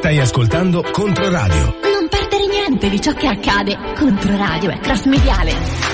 [0.00, 1.76] Stai ascoltando Controradio.
[1.82, 3.76] Non perdere niente di ciò che accade.
[3.94, 5.89] Controradio è cross mediale.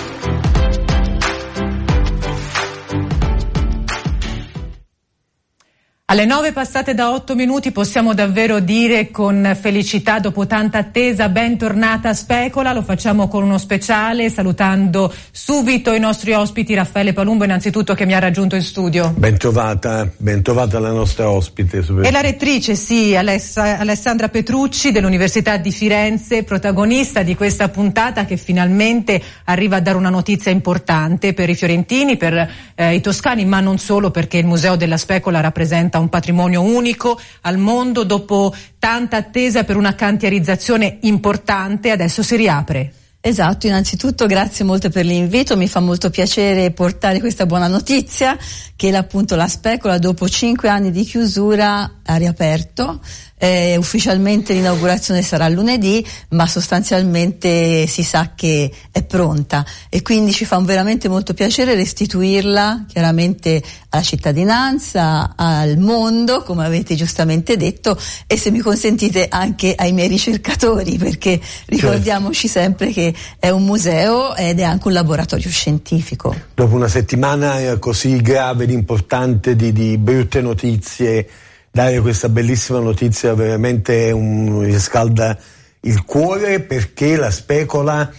[6.09, 12.11] Alle nove passate da otto minuti possiamo davvero dire con felicità dopo tanta attesa bentornata
[12.11, 17.95] a Specola, lo facciamo con uno speciale salutando subito i nostri ospiti Raffaele Palumbo innanzitutto
[17.95, 19.13] che mi ha raggiunto in studio.
[19.17, 21.85] Bentrovata, bentrovata la nostra ospite.
[22.05, 28.37] E la rettrice, sì, Alessa- Alessandra Petrucci dell'Università di Firenze, protagonista di questa puntata che
[28.37, 33.59] finalmente arriva a dare una notizia importante per i fiorentini, per eh, i toscani, ma
[33.59, 39.17] non solo perché il Museo della Specola rappresenta un patrimonio unico al mondo dopo tanta
[39.17, 42.93] attesa per una cantierizzazione importante, adesso si riapre.
[43.27, 48.39] Esatto, innanzitutto grazie molto per l'invito, mi fa molto piacere portare questa buona notizia
[48.77, 53.01] che appunto la specola dopo cinque anni di chiusura ha riaperto.
[53.39, 60.47] Eh, ufficialmente l'inaugurazione sarà lunedì, ma sostanzialmente si sa che è pronta e quindi ci
[60.47, 68.39] fa veramente molto piacere restituirla chiaramente alla cittadinanza, al mondo, come avete giustamente detto, e
[68.39, 74.61] se mi consentite anche ai miei ricercatori, perché ricordiamoci sempre che è un museo ed
[74.61, 76.35] è anche un laboratorio scientifico.
[76.55, 81.29] Dopo una settimana eh, così grave ed importante di, di brutte notizie,
[81.77, 85.37] dare questa bellissima notizia veramente un, riscalda
[85.81, 88.11] il cuore perché la specola,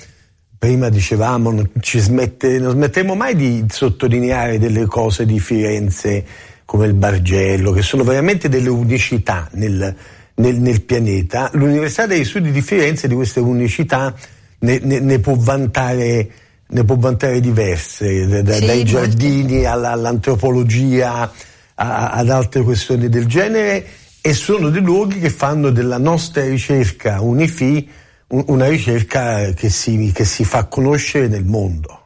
[0.59, 6.23] prima dicevamo, non, ci smette, non smetteremo mai di sottolineare delle cose di Firenze
[6.65, 9.95] come il Bargello, che sono veramente delle unicità nel,
[10.35, 11.49] nel, nel pianeta.
[11.53, 14.13] L'Università degli Studi di Firenze di queste unicità
[14.59, 16.29] ne, ne, ne può vantare
[16.69, 21.31] ne può vantare diverse, da- Sì, dai giardini alla- all'antropologia
[21.79, 23.85] a- ad altre questioni del genere
[24.21, 27.89] e sono dei luoghi che fanno della nostra ricerca UNIFI
[28.29, 31.96] un- una ricerca che si, che si fa conoscere nel mondo.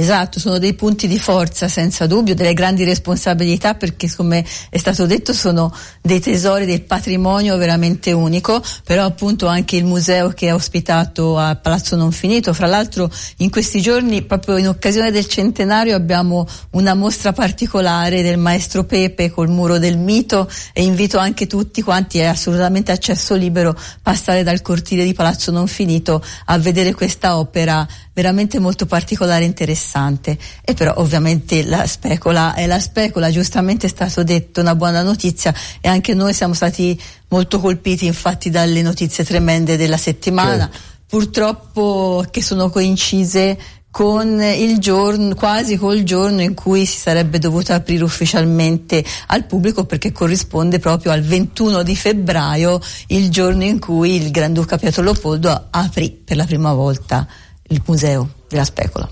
[0.00, 5.04] Esatto, sono dei punti di forza senza dubbio, delle grandi responsabilità perché come è stato
[5.04, 5.70] detto sono
[6.00, 11.54] dei tesori del patrimonio veramente unico, però appunto anche il museo che ha ospitato a
[11.56, 16.94] Palazzo Non Finito, fra l'altro in questi giorni proprio in occasione del centenario abbiamo una
[16.94, 22.24] mostra particolare del maestro Pepe col muro del mito e invito anche tutti quanti, è
[22.24, 27.86] assolutamente accesso libero, passare dal cortile di Palazzo Non Finito a vedere questa opera
[28.20, 30.36] veramente molto particolare e interessante.
[30.62, 35.54] E però ovviamente la specola è la specola, giustamente è stato detto una buona notizia
[35.80, 40.70] e anche noi siamo stati molto colpiti infatti dalle notizie tremende della settimana,
[41.06, 43.56] purtroppo che sono coincise
[43.90, 49.84] con il giorno, quasi col giorno in cui si sarebbe dovuto aprire ufficialmente al pubblico
[49.84, 55.68] perché corrisponde proprio al 21 di febbraio, il giorno in cui il Granduca Pietro Leopoldo
[55.70, 57.26] aprì per la prima volta
[57.70, 59.08] il museo della specola.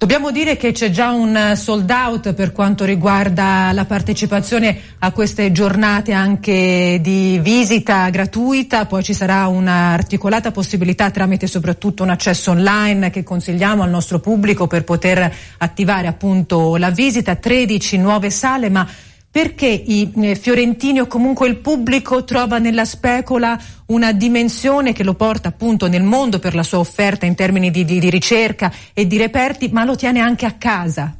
[0.00, 5.12] Dobbiamo dire che c'è già un eh, sold out per quanto riguarda la partecipazione a
[5.12, 12.52] queste giornate anche di visita gratuita, poi ci sarà un'articolata possibilità tramite soprattutto un accesso
[12.52, 18.70] online che consigliamo al nostro pubblico per poter attivare appunto la visita, 13 nuove sale,
[18.70, 18.88] ma
[19.30, 25.14] perché i eh, fiorentini o comunque il pubblico trova nella specola una dimensione che lo
[25.14, 29.06] porta appunto nel mondo per la sua offerta in termini di, di- di ricerca e
[29.06, 31.14] di reperti, ma lo tiene anche a casa?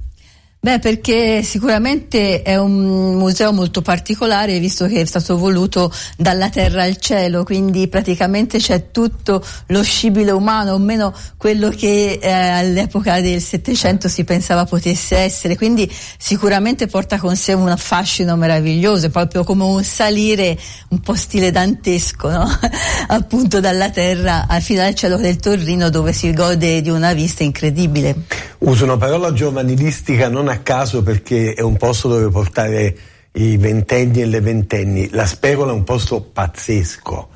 [0.63, 6.83] Beh, perché sicuramente è un museo molto particolare, visto che è stato voluto dalla terra
[6.83, 13.23] al cielo, quindi praticamente c'è tutto lo scibile umano, o meno quello che eh, all'epoca
[13.23, 19.09] del Settecento si pensava potesse essere, quindi sicuramente porta con sé un fascino meraviglioso, è
[19.09, 20.59] proprio come un salire
[20.89, 22.47] un po' stile dantesco, no?
[23.09, 28.15] appunto dalla terra fino al cielo del Torrino dove si gode di una vista incredibile.
[28.59, 32.97] Uso una parola giovanilistica non a caso perché è un posto dove portare
[33.33, 35.09] i ventenni e le ventenni.
[35.11, 37.29] La specola è un posto pazzesco.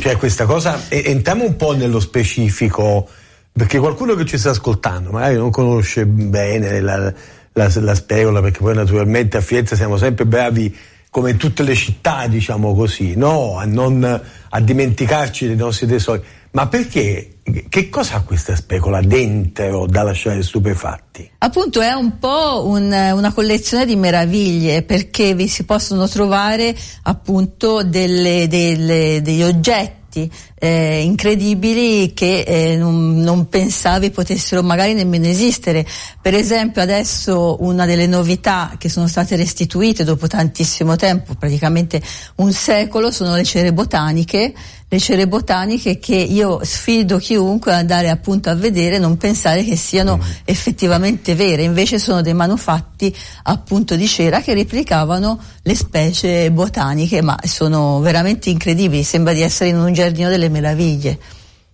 [0.00, 3.08] Cioè questa cosa, entriamo un po' nello specifico,
[3.52, 7.12] perché qualcuno che ci sta ascoltando magari non conosce bene la,
[7.52, 10.76] la, la specola, perché poi naturalmente a Firenze siamo sempre bravi
[11.10, 13.58] come in tutte le città, diciamo così, no?
[13.58, 14.04] a, non,
[14.50, 16.22] a dimenticarci dei nostri tesori.
[16.50, 17.37] Ma perché?
[17.68, 21.30] Che cosa ha questa specola dentro da lasciare stupefatti?
[21.38, 27.82] Appunto è un po' un- una collezione di meraviglie perché vi si possono trovare appunto
[27.82, 35.86] delle- delle- degli oggetti eh, incredibili che eh, non, non pensavi potessero magari nemmeno esistere.
[36.20, 42.02] Per esempio adesso una delle novità che sono state restituite dopo tantissimo tempo, praticamente
[42.36, 44.54] un secolo, sono le cere botaniche
[44.90, 49.62] le cere botaniche che io sfido chiunque ad andare appunto a vedere e non pensare
[49.62, 50.20] che siano Mm.
[50.44, 53.14] effettivamente vere, invece sono dei manufatti
[53.44, 59.70] appunto di cera che replicavano le specie botaniche, ma sono veramente incredibili, sembra di essere
[59.70, 61.18] in un giardino delle meraviglie.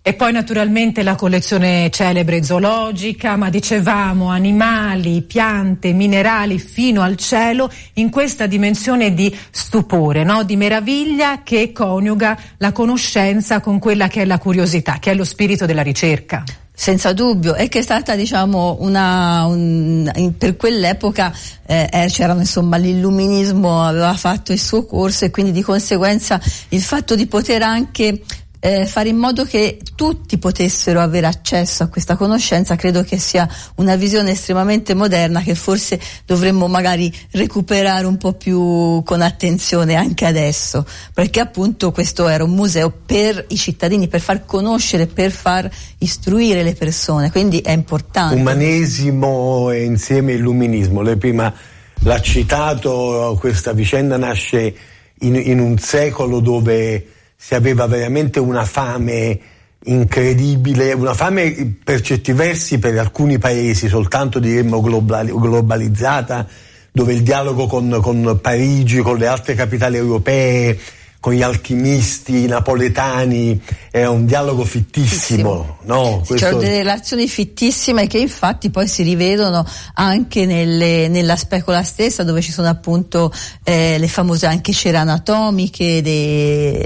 [0.06, 7.70] E poi naturalmente la collezione celebre zoologica, ma dicevamo animali, piante, minerali fino al cielo
[7.94, 10.42] in questa dimensione di stupore, no?
[10.42, 15.24] di meraviglia che coniuga la conoscenza con quella che è la curiosità, che è lo
[15.24, 16.44] spirito della ricerca.
[16.76, 21.32] Senza dubbio, e che è stata diciamo una, un- in- per quell'epoca
[21.64, 26.38] eh, eh, c'erano insomma l'illuminismo aveva fatto il suo corso e quindi di conseguenza
[26.70, 28.20] il fatto di poter anche
[28.64, 33.46] eh, fare in modo che tutti potessero avere accesso a questa conoscenza credo che sia
[33.74, 40.24] una visione estremamente moderna che forse dovremmo magari recuperare un po' più con attenzione anche
[40.24, 45.70] adesso perché appunto questo era un museo per i cittadini per far conoscere per far
[45.98, 51.02] istruire le persone quindi è importante Umanesimo e insieme illuminismo.
[51.02, 51.52] Lei prima
[52.00, 54.74] l'ha citato, questa vicenda nasce
[55.20, 59.38] in, in un secolo dove si aveva veramente una fame
[59.84, 66.46] incredibile, una fame per certi versi per alcuni paesi soltanto diremmo globali- globalizzata,
[66.90, 70.78] dove il dialogo con, con Parigi, con le altre capitali europee,
[71.24, 73.58] con gli alchimisti napoletani,
[73.90, 75.78] era un dialogo fittissimo.
[75.84, 79.64] No, C'erano Questo- delle relazioni fittissime che infatti poi si rivedono
[79.94, 83.32] anche nelle- nella specola stessa dove ci sono appunto
[83.62, 86.78] eh, le famose anche cere anatomiche de-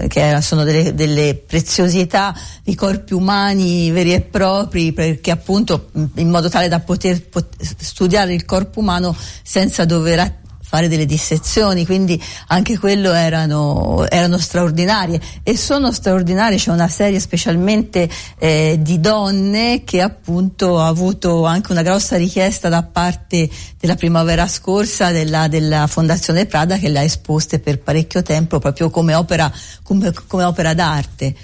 [0.00, 6.30] eh, che sono delle, delle preziosità di corpi umani veri e propri perché appunto in
[6.30, 10.32] modo tale da poter pot- studiare il corpo umano senza dover a-
[10.66, 17.20] fare delle dissezioni, quindi anche quello erano, erano straordinarie e sono straordinarie, c'è una serie
[17.20, 18.08] specialmente
[18.38, 24.48] eh, di donne che appunto ha avuto anche una grossa richiesta da parte della primavera
[24.48, 29.52] scorsa della, della Fondazione Prada che le ha esposte per parecchio tempo proprio come opera,
[29.82, 31.34] come, come opera d'arte.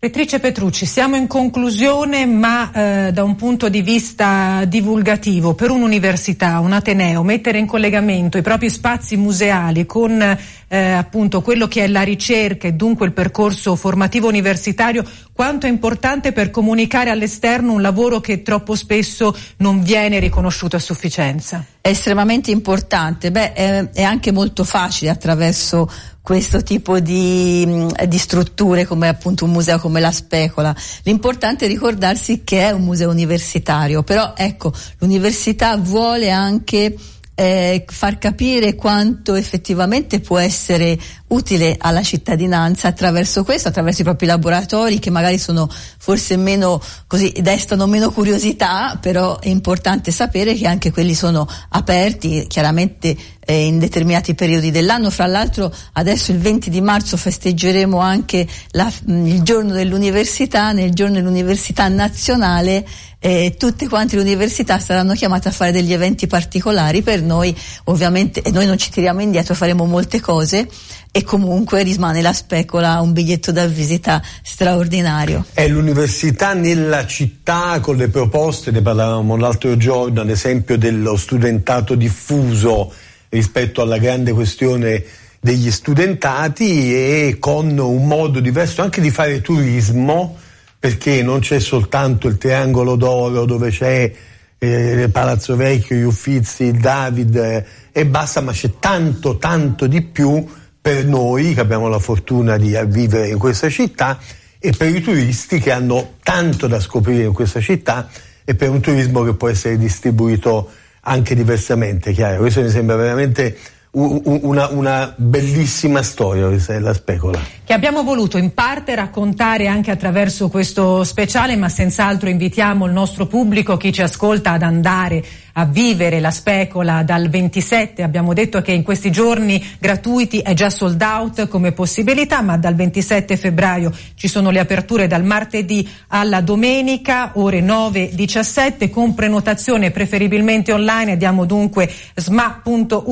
[0.00, 6.60] Rettrice Petrucci, siamo in conclusione, ma eh, da un punto di vista divulgativo, per un'università,
[6.60, 10.22] un ateneo, mettere in collegamento i propri spazi museali con
[10.68, 15.68] eh, appunto quello che è la ricerca e dunque il percorso formativo universitario, quanto è
[15.68, 21.64] importante per comunicare all'esterno un lavoro che troppo spesso non viene riconosciuto a sufficienza?
[21.80, 25.90] È estremamente importante, beh, è, è anche molto facile attraverso
[26.28, 30.76] questo tipo di, mh, di strutture come appunto un museo come la Specola.
[31.04, 36.94] L'importante è ricordarsi che è un museo universitario, però ecco, l'università vuole anche
[37.34, 40.98] eh, far capire quanto effettivamente può essere
[41.28, 47.32] utile alla cittadinanza attraverso questo, attraverso i propri laboratori che magari sono forse meno così,
[47.40, 53.16] destano meno curiosità, però è importante sapere che anche quelli sono aperti chiaramente
[53.50, 55.08] eh, in determinati periodi dell'anno.
[55.08, 60.92] Fra l'altro adesso il 20 di marzo festeggeremo anche la- mh, il giorno dell'università, nel
[60.92, 62.84] giorno dell'università nazionale
[63.20, 67.00] eh, tutte quante le università saranno chiamate a fare degli eventi particolari.
[67.00, 70.68] Per noi ovviamente e noi non ci tiriamo indietro faremo molte cose.
[71.10, 75.46] E comunque rimane la specola un biglietto da visita straordinario.
[75.54, 81.94] È l'università nella città con le proposte, ne parlavamo l'altro giorno, ad esempio dello studentato
[81.94, 82.92] diffuso
[83.30, 85.04] rispetto alla grande questione
[85.40, 90.36] degli studentati e con un modo diverso anche di fare turismo,
[90.78, 94.12] perché non c'è soltanto il triangolo d'oro dove c'è
[94.58, 100.02] eh, Palazzo Vecchio, gli Uffizi, il David eh, e basta, ma c'è tanto, tanto di
[100.02, 100.44] più
[100.80, 104.18] per noi che abbiamo la fortuna di vivere in questa città
[104.58, 108.08] e per i turisti che hanno tanto da scoprire in questa città
[108.44, 110.70] e per un turismo che può essere distribuito
[111.08, 112.38] anche diversamente, chiaro.
[112.38, 113.56] Questo mi sembra veramente
[113.92, 116.48] una, una bellissima storia,
[116.78, 117.40] la specola.
[117.64, 123.26] che abbiamo voluto in parte raccontare anche attraverso questo speciale, ma senz'altro invitiamo il nostro
[123.26, 125.24] pubblico, chi ci ascolta, ad andare
[125.58, 128.04] a vivere la specola dal 27.
[128.04, 132.76] Abbiamo detto che in questi giorni gratuiti è già sold out come possibilità, ma dal
[132.76, 140.72] 27 febbraio ci sono le aperture dal martedì alla domenica, ore 9-17, con prenotazione preferibilmente
[140.72, 141.16] online.
[141.16, 143.06] Diamo dunque sma.unifi.it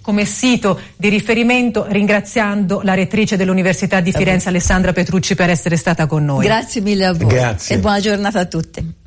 [0.00, 6.06] come sito di riferimento, ringraziando la rettrice dell'Università di Firenze Alessandra Petrucci per essere stata
[6.06, 6.44] con noi.
[6.44, 7.76] Grazie mille a voi Grazie.
[7.76, 8.99] e buona giornata a tutti.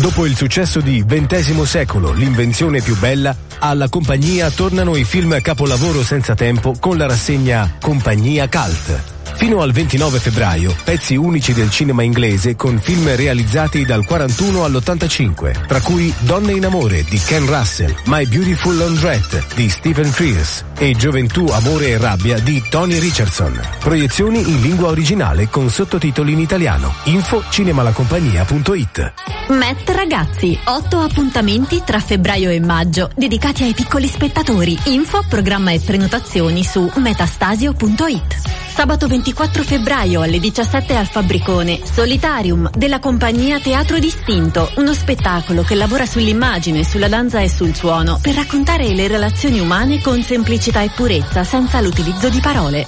[0.00, 6.02] Dopo il successo di XX secolo, l'invenzione più bella, alla compagnia tornano i film capolavoro
[6.02, 9.15] senza tempo con la rassegna Compagnia Cult.
[9.36, 15.66] Fino al 29 febbraio, pezzi unici del cinema inglese con film realizzati dal 41 all'85,
[15.66, 20.94] tra cui Donne in amore di Ken Russell, My Beautiful Laundrette di Stephen Frears e
[20.96, 23.60] Gioventù, amore e rabbia di Tony Richardson.
[23.78, 26.94] Proiezioni in lingua originale con sottotitoli in italiano.
[27.04, 29.12] Info cinemalacompagnia.it
[29.48, 34.76] Met Ragazzi, otto appuntamenti tra febbraio e maggio, dedicati ai piccoli spettatori.
[34.86, 38.64] Info, programma e prenotazioni su metastasio.it.
[38.76, 45.74] Sabato 24 febbraio alle 17 al Fabbricone, Solitarium della compagnia Teatro Distinto, uno spettacolo che
[45.74, 50.90] lavora sull'immagine, sulla danza e sul suono per raccontare le relazioni umane con semplicità e
[50.94, 52.86] purezza senza l'utilizzo di parole.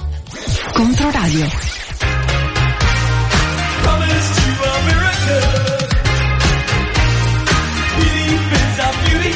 [0.72, 1.76] Controradio.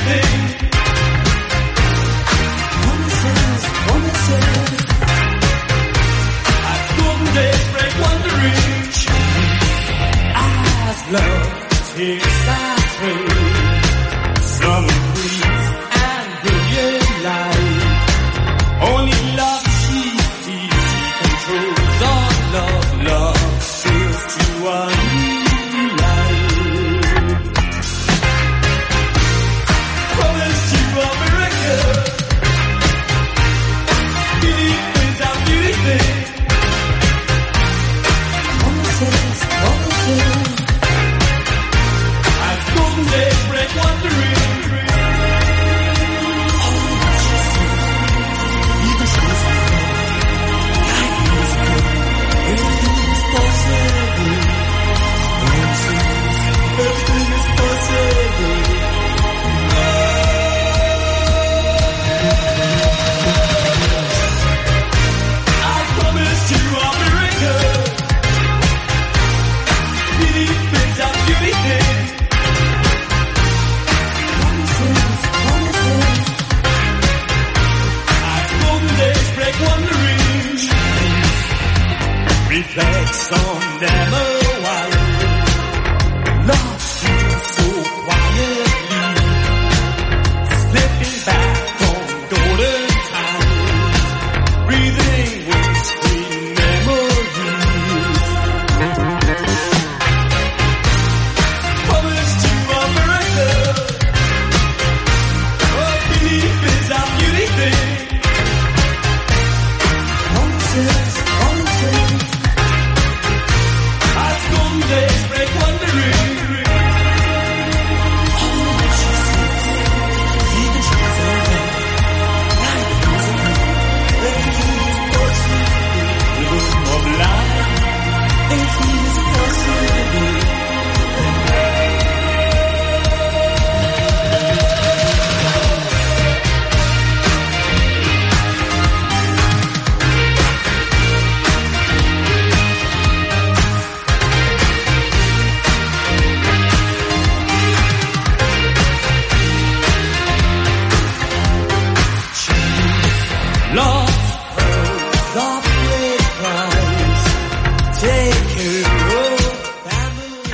[0.05, 0.41] Thing.
[12.03, 12.31] here.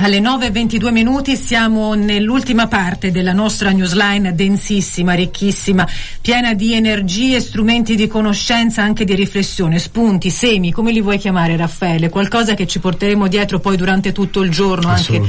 [0.09, 5.87] Alle 9.22 minuti siamo nell'ultima parte della nostra newsline densissima, ricchissima,
[6.23, 11.59] piena di energie, strumenti di conoscenza, anche di riflessione, spunti, semi, come li vuoi chiamare
[11.59, 12.09] Raffaele?
[12.09, 15.21] Qualcosa che ci porteremo dietro poi durante tutto il giorno anche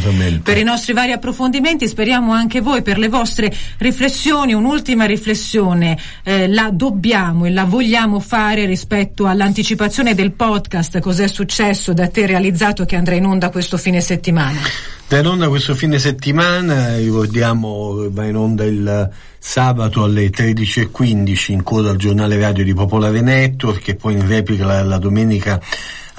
[0.41, 1.85] per i nostri vari approfondimenti.
[1.85, 4.53] Speriamo anche voi per le vostre riflessioni.
[4.53, 11.91] Un'ultima riflessione eh, la dobbiamo e la vogliamo fare rispetto all'anticipazione del podcast Cos'è successo
[11.91, 14.68] da te realizzato che andrà in onda questo fine settimana.
[15.07, 19.09] Va in onda questo fine settimana, ricordiamo, va in onda il
[19.39, 24.65] sabato alle 13.15 in coda al giornale radio di Popolare Network e poi in replica
[24.65, 25.59] la, la domenica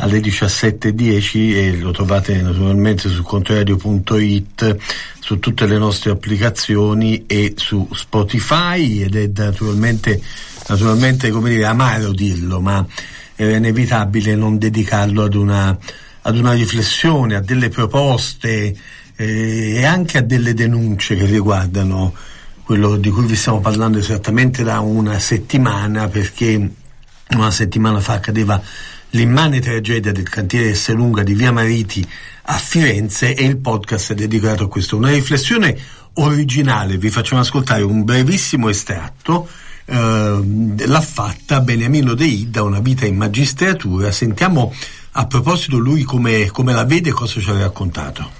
[0.00, 4.76] alle 17.10 e lo trovate naturalmente su controradio.it,
[5.20, 10.20] su tutte le nostre applicazioni e su Spotify ed è naturalmente,
[10.66, 12.84] naturalmente come dire, amaro dirlo, ma
[13.34, 15.78] è inevitabile non dedicarlo ad una,
[16.22, 18.76] ad una riflessione, a delle proposte
[19.16, 22.14] eh, e anche a delle denunce che riguardano
[22.62, 26.70] quello di cui vi stiamo parlando esattamente da una settimana perché
[27.30, 28.62] una settimana fa accadeva
[29.10, 32.06] l'immane tragedia del cantiere Esselunga di Via Mariti
[32.42, 34.96] a Firenze e il podcast è dedicato a questo.
[34.96, 35.76] Una riflessione
[36.14, 39.48] originale, vi facciamo ascoltare un brevissimo estratto,
[39.84, 40.42] eh,
[40.86, 44.10] l'ha fatta Beniamino De Ida, una vita in magistratura.
[44.10, 44.72] Sentiamo
[45.12, 48.30] a proposito lui come, come la vede e cosa ci ha raccontato.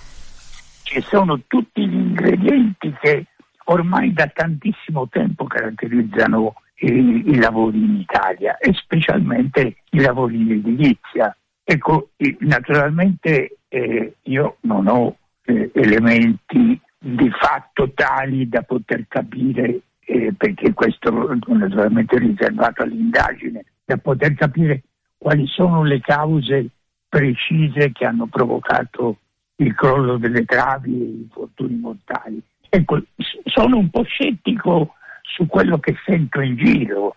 [0.83, 3.27] Ci sono tutti gli ingredienti che
[3.65, 10.53] ormai da tantissimo tempo caratterizzano i, i lavori in Italia e specialmente i lavori in
[10.53, 11.35] edilizia.
[11.63, 12.11] Ecco,
[12.41, 20.73] naturalmente eh, io non ho eh, elementi di fatto tali da poter capire, eh, perché
[20.73, 24.83] questo è naturalmente riservato all'indagine, da poter capire
[25.21, 26.71] quali sono le cause
[27.07, 29.19] precise che hanno provocato
[29.57, 32.41] il crollo delle travi e i infortuni mortali.
[32.71, 33.03] Ecco,
[33.45, 37.17] sono un po' scettico su quello che sento in giro.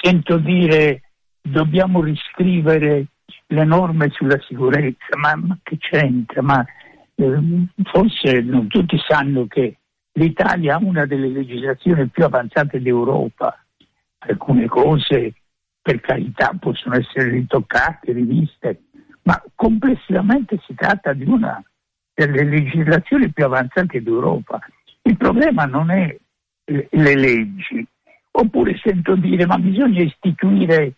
[0.00, 1.02] Sento dire
[1.42, 3.06] dobbiamo riscrivere
[3.48, 6.40] le norme sulla sicurezza, ma, ma che c'entra?
[6.40, 6.64] Ma,
[7.16, 9.76] eh, forse non tutti sanno che
[10.12, 13.54] l'Italia ha una delle legislazioni più avanzate d'Europa.
[14.24, 15.34] Alcune cose,
[15.82, 18.82] per carità, possono essere ritoccate, riviste,
[19.22, 21.62] ma complessivamente si tratta di una
[22.14, 24.60] delle legislazioni più avanzate d'Europa.
[25.02, 26.16] Il problema non è
[26.64, 27.84] eh, le leggi,
[28.30, 30.94] oppure sento dire ma bisogna istituire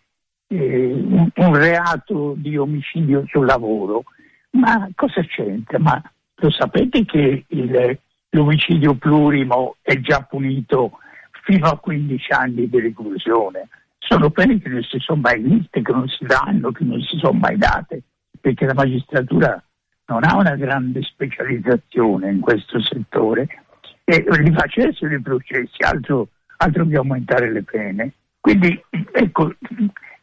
[0.47, 4.03] eh, un, un, reato di omicidio sul lavoro.
[4.51, 5.79] Ma cosa c'entra?
[5.79, 6.01] Ma
[6.35, 7.99] lo sapete che il,
[8.29, 10.99] l'omicidio plurimo è già punito
[11.43, 13.67] fino a 15 anni di reclusione?
[14.07, 17.17] Sono pene che non si sono mai viste, che non si danno, che non si
[17.17, 18.03] sono mai date,
[18.39, 19.61] perché la magistratura
[20.07, 23.47] non ha una grande specializzazione in questo settore
[24.03, 28.13] e li facessero i processi, altro, altro che aumentare le pene.
[28.39, 28.79] Quindi
[29.11, 29.55] ecco,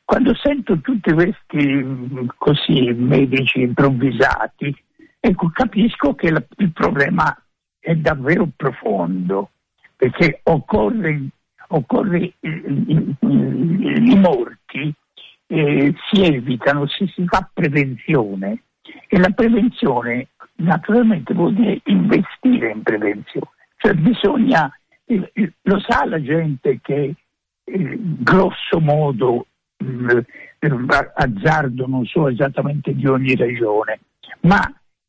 [0.04, 4.72] quando sento tutti questi così medici improvvisati,
[5.18, 7.36] ecco, capisco che il problema
[7.80, 9.50] è davvero profondo,
[9.96, 11.20] perché occorre,
[11.74, 12.34] occorre i,
[13.20, 14.92] i, morti
[15.46, 18.62] eh, si evitano se si fa prevenzione
[19.08, 23.48] e la prevenzione naturalmente vuol dire investire in prevenzione.
[23.76, 24.70] Cioè bisogna,
[25.62, 27.14] lo sa la gente che
[27.64, 29.46] eh, grosso modo
[29.78, 30.24] eh,
[31.14, 34.00] azzardo non so esattamente di ogni regione,
[34.42, 34.60] ma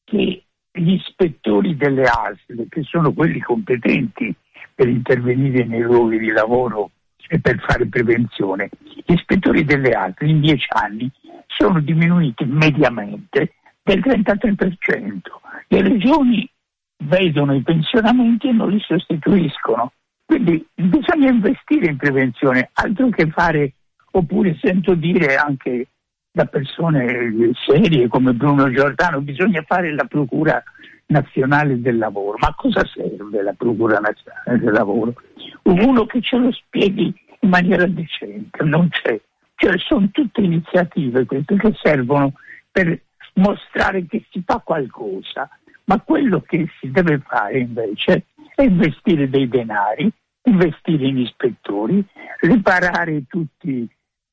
[0.03, 4.33] che gli ispettori delle ASL, che sono quelli competenti
[4.73, 6.91] per intervenire nei luoghi di lavoro
[7.27, 11.09] e per fare prevenzione, gli ispettori delle ASL in dieci anni
[11.47, 15.19] sono diminuiti mediamente del 33%.
[15.67, 16.49] Le regioni
[17.05, 19.91] vedono i pensionamenti e non li sostituiscono.
[20.25, 23.73] Quindi bisogna investire in prevenzione, altro che fare,
[24.11, 25.87] oppure sento dire anche
[26.31, 30.63] da persone serie come Bruno Giordano, bisogna fare la Procura
[31.13, 32.37] Nazionale del Lavoro.
[32.39, 35.13] Ma a cosa serve la Procura Nazionale del Lavoro?
[35.63, 39.19] Uno che ce lo spieghi in maniera decente, non c'è.
[39.55, 42.33] Cioè, sono tutte iniziative queste che servono
[42.71, 42.99] per
[43.35, 45.47] mostrare che si fa qualcosa,
[45.85, 48.25] ma quello che si deve fare invece
[48.55, 50.11] è investire dei denari,
[50.43, 52.03] investire in ispettori,
[52.41, 53.87] riparare tutti,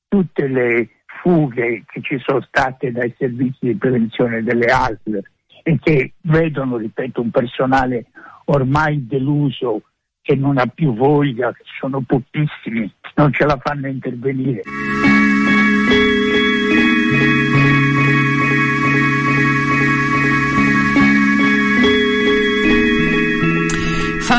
[0.09, 0.89] tutte le
[1.23, 5.23] fughe che ci sono state dai servizi di prevenzione delle ASL
[5.63, 8.07] e che vedono, ripeto, un personale
[8.47, 9.83] ormai deluso
[10.23, 14.63] che non ha più voglia, che sono pochissimi, non ce la fanno intervenire.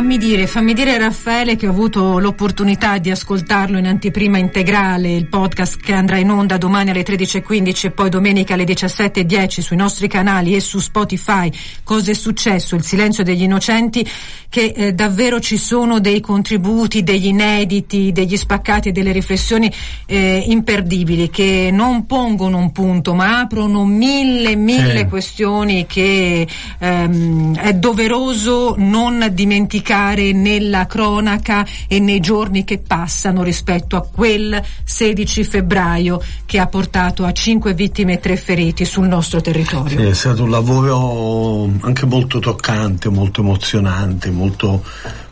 [0.01, 5.27] Fammi dire, fammi dire Raffaele che ho avuto l'opportunità di ascoltarlo in anteprima integrale, il
[5.27, 10.07] podcast che andrà in onda domani alle 13.15 e poi domenica alle 17.10 sui nostri
[10.07, 11.51] canali e su Spotify.
[11.83, 12.73] Cosa è successo?
[12.73, 14.03] Il silenzio degli innocenti,
[14.49, 19.71] che eh, davvero ci sono dei contributi, degli inediti, degli spaccati e delle riflessioni
[20.07, 25.07] eh, imperdibili che non pongono un punto ma aprono mille, mille Eh.
[25.07, 26.47] questioni che
[26.79, 34.01] ehm, è doveroso non dimenticare indicare nella cronaca e nei giorni che passano rispetto a
[34.01, 39.99] quel 16 febbraio che ha portato a 5 vittime e 3 feriti sul nostro territorio.
[39.99, 44.83] Sì, è stato un lavoro anche molto toccante, molto emozionante, molto,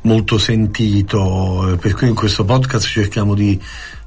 [0.01, 3.59] molto sentito, eh, per cui in questo podcast cerchiamo di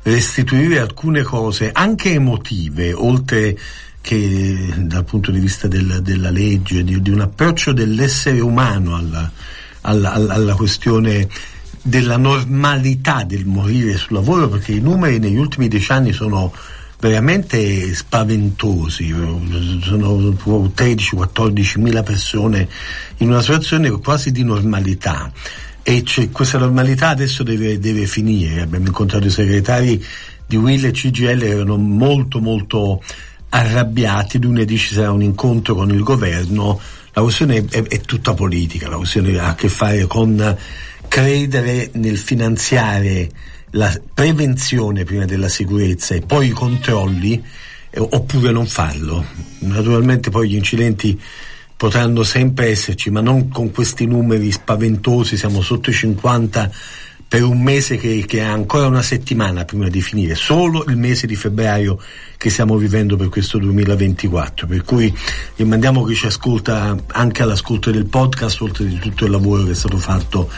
[0.03, 3.57] restituire alcune cose anche emotive, oltre
[4.03, 9.31] che dal punto di vista del- della legge, di, di un approccio dell'essere umano alla,
[9.83, 11.29] alla- alla- questione
[11.83, 16.53] della normalità del morire sul lavoro, perché i numeri negli ultimi dieci anni sono
[17.01, 19.13] veramente spaventosi,
[19.83, 20.17] sono
[20.75, 22.69] 13-14 mila persone
[23.19, 25.33] in una situazione quasi di normalità.
[25.83, 28.61] E questa normalità adesso deve, deve finire.
[28.61, 30.05] Abbiamo incontrato i segretari
[30.47, 33.03] di Will e CGL erano molto molto
[33.49, 36.81] arrabbiati, lunedì ci sarà un incontro con il governo,
[37.13, 40.57] la questione è, è tutta politica, la questione ha a che fare con
[41.09, 43.29] credere nel finanziare
[43.73, 47.43] la prevenzione prima della sicurezza e poi i controlli
[47.91, 49.25] eh, oppure non farlo.
[49.61, 51.21] Naturalmente poi gli incidenti
[51.77, 56.71] potranno sempre esserci, ma non con questi numeri spaventosi, siamo sotto i 50
[57.29, 61.27] per un mese che, che ha ancora una settimana prima di finire, solo il mese
[61.27, 61.99] di febbraio
[62.43, 65.17] che stiamo vivendo per questo 2024, per cui
[65.55, 69.75] rimandiamo chi ci ascolta anche all'ascolto del podcast, oltre di tutto il lavoro che è
[69.77, 70.51] stato fatto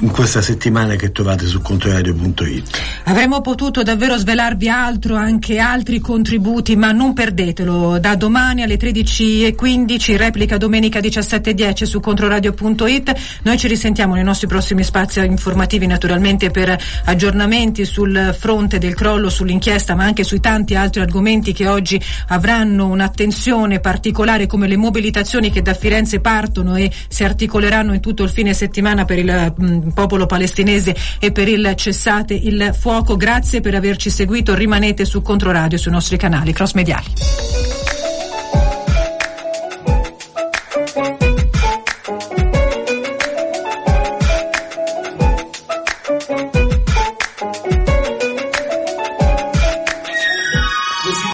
[0.00, 2.80] in questa settimana che trovate su controradio.it.
[3.04, 7.98] Avremmo potuto davvero svelarvi altro, anche altri contributi, ma non perdetelo.
[7.98, 13.14] Da domani alle 13.15, replica domenica 17.10 su controradio.it.
[13.42, 19.28] Noi ci risentiamo nei nostri prossimi spazi informativi, naturalmente per aggiornamenti sul fronte del crollo,
[19.28, 25.50] sull'inchiesta, ma anche sui tanti altri argomenti che oggi avranno un'attenzione particolare, come le mobilitazioni
[25.50, 29.88] che da Firenze partono e si articoleranno in tutto il fine settimana per il mm,
[29.88, 33.16] popolo palestinese e per il cessate il fuoco.
[33.16, 37.95] Grazie per averci seguito, rimanete su Controradio sui nostri canali cross mediali.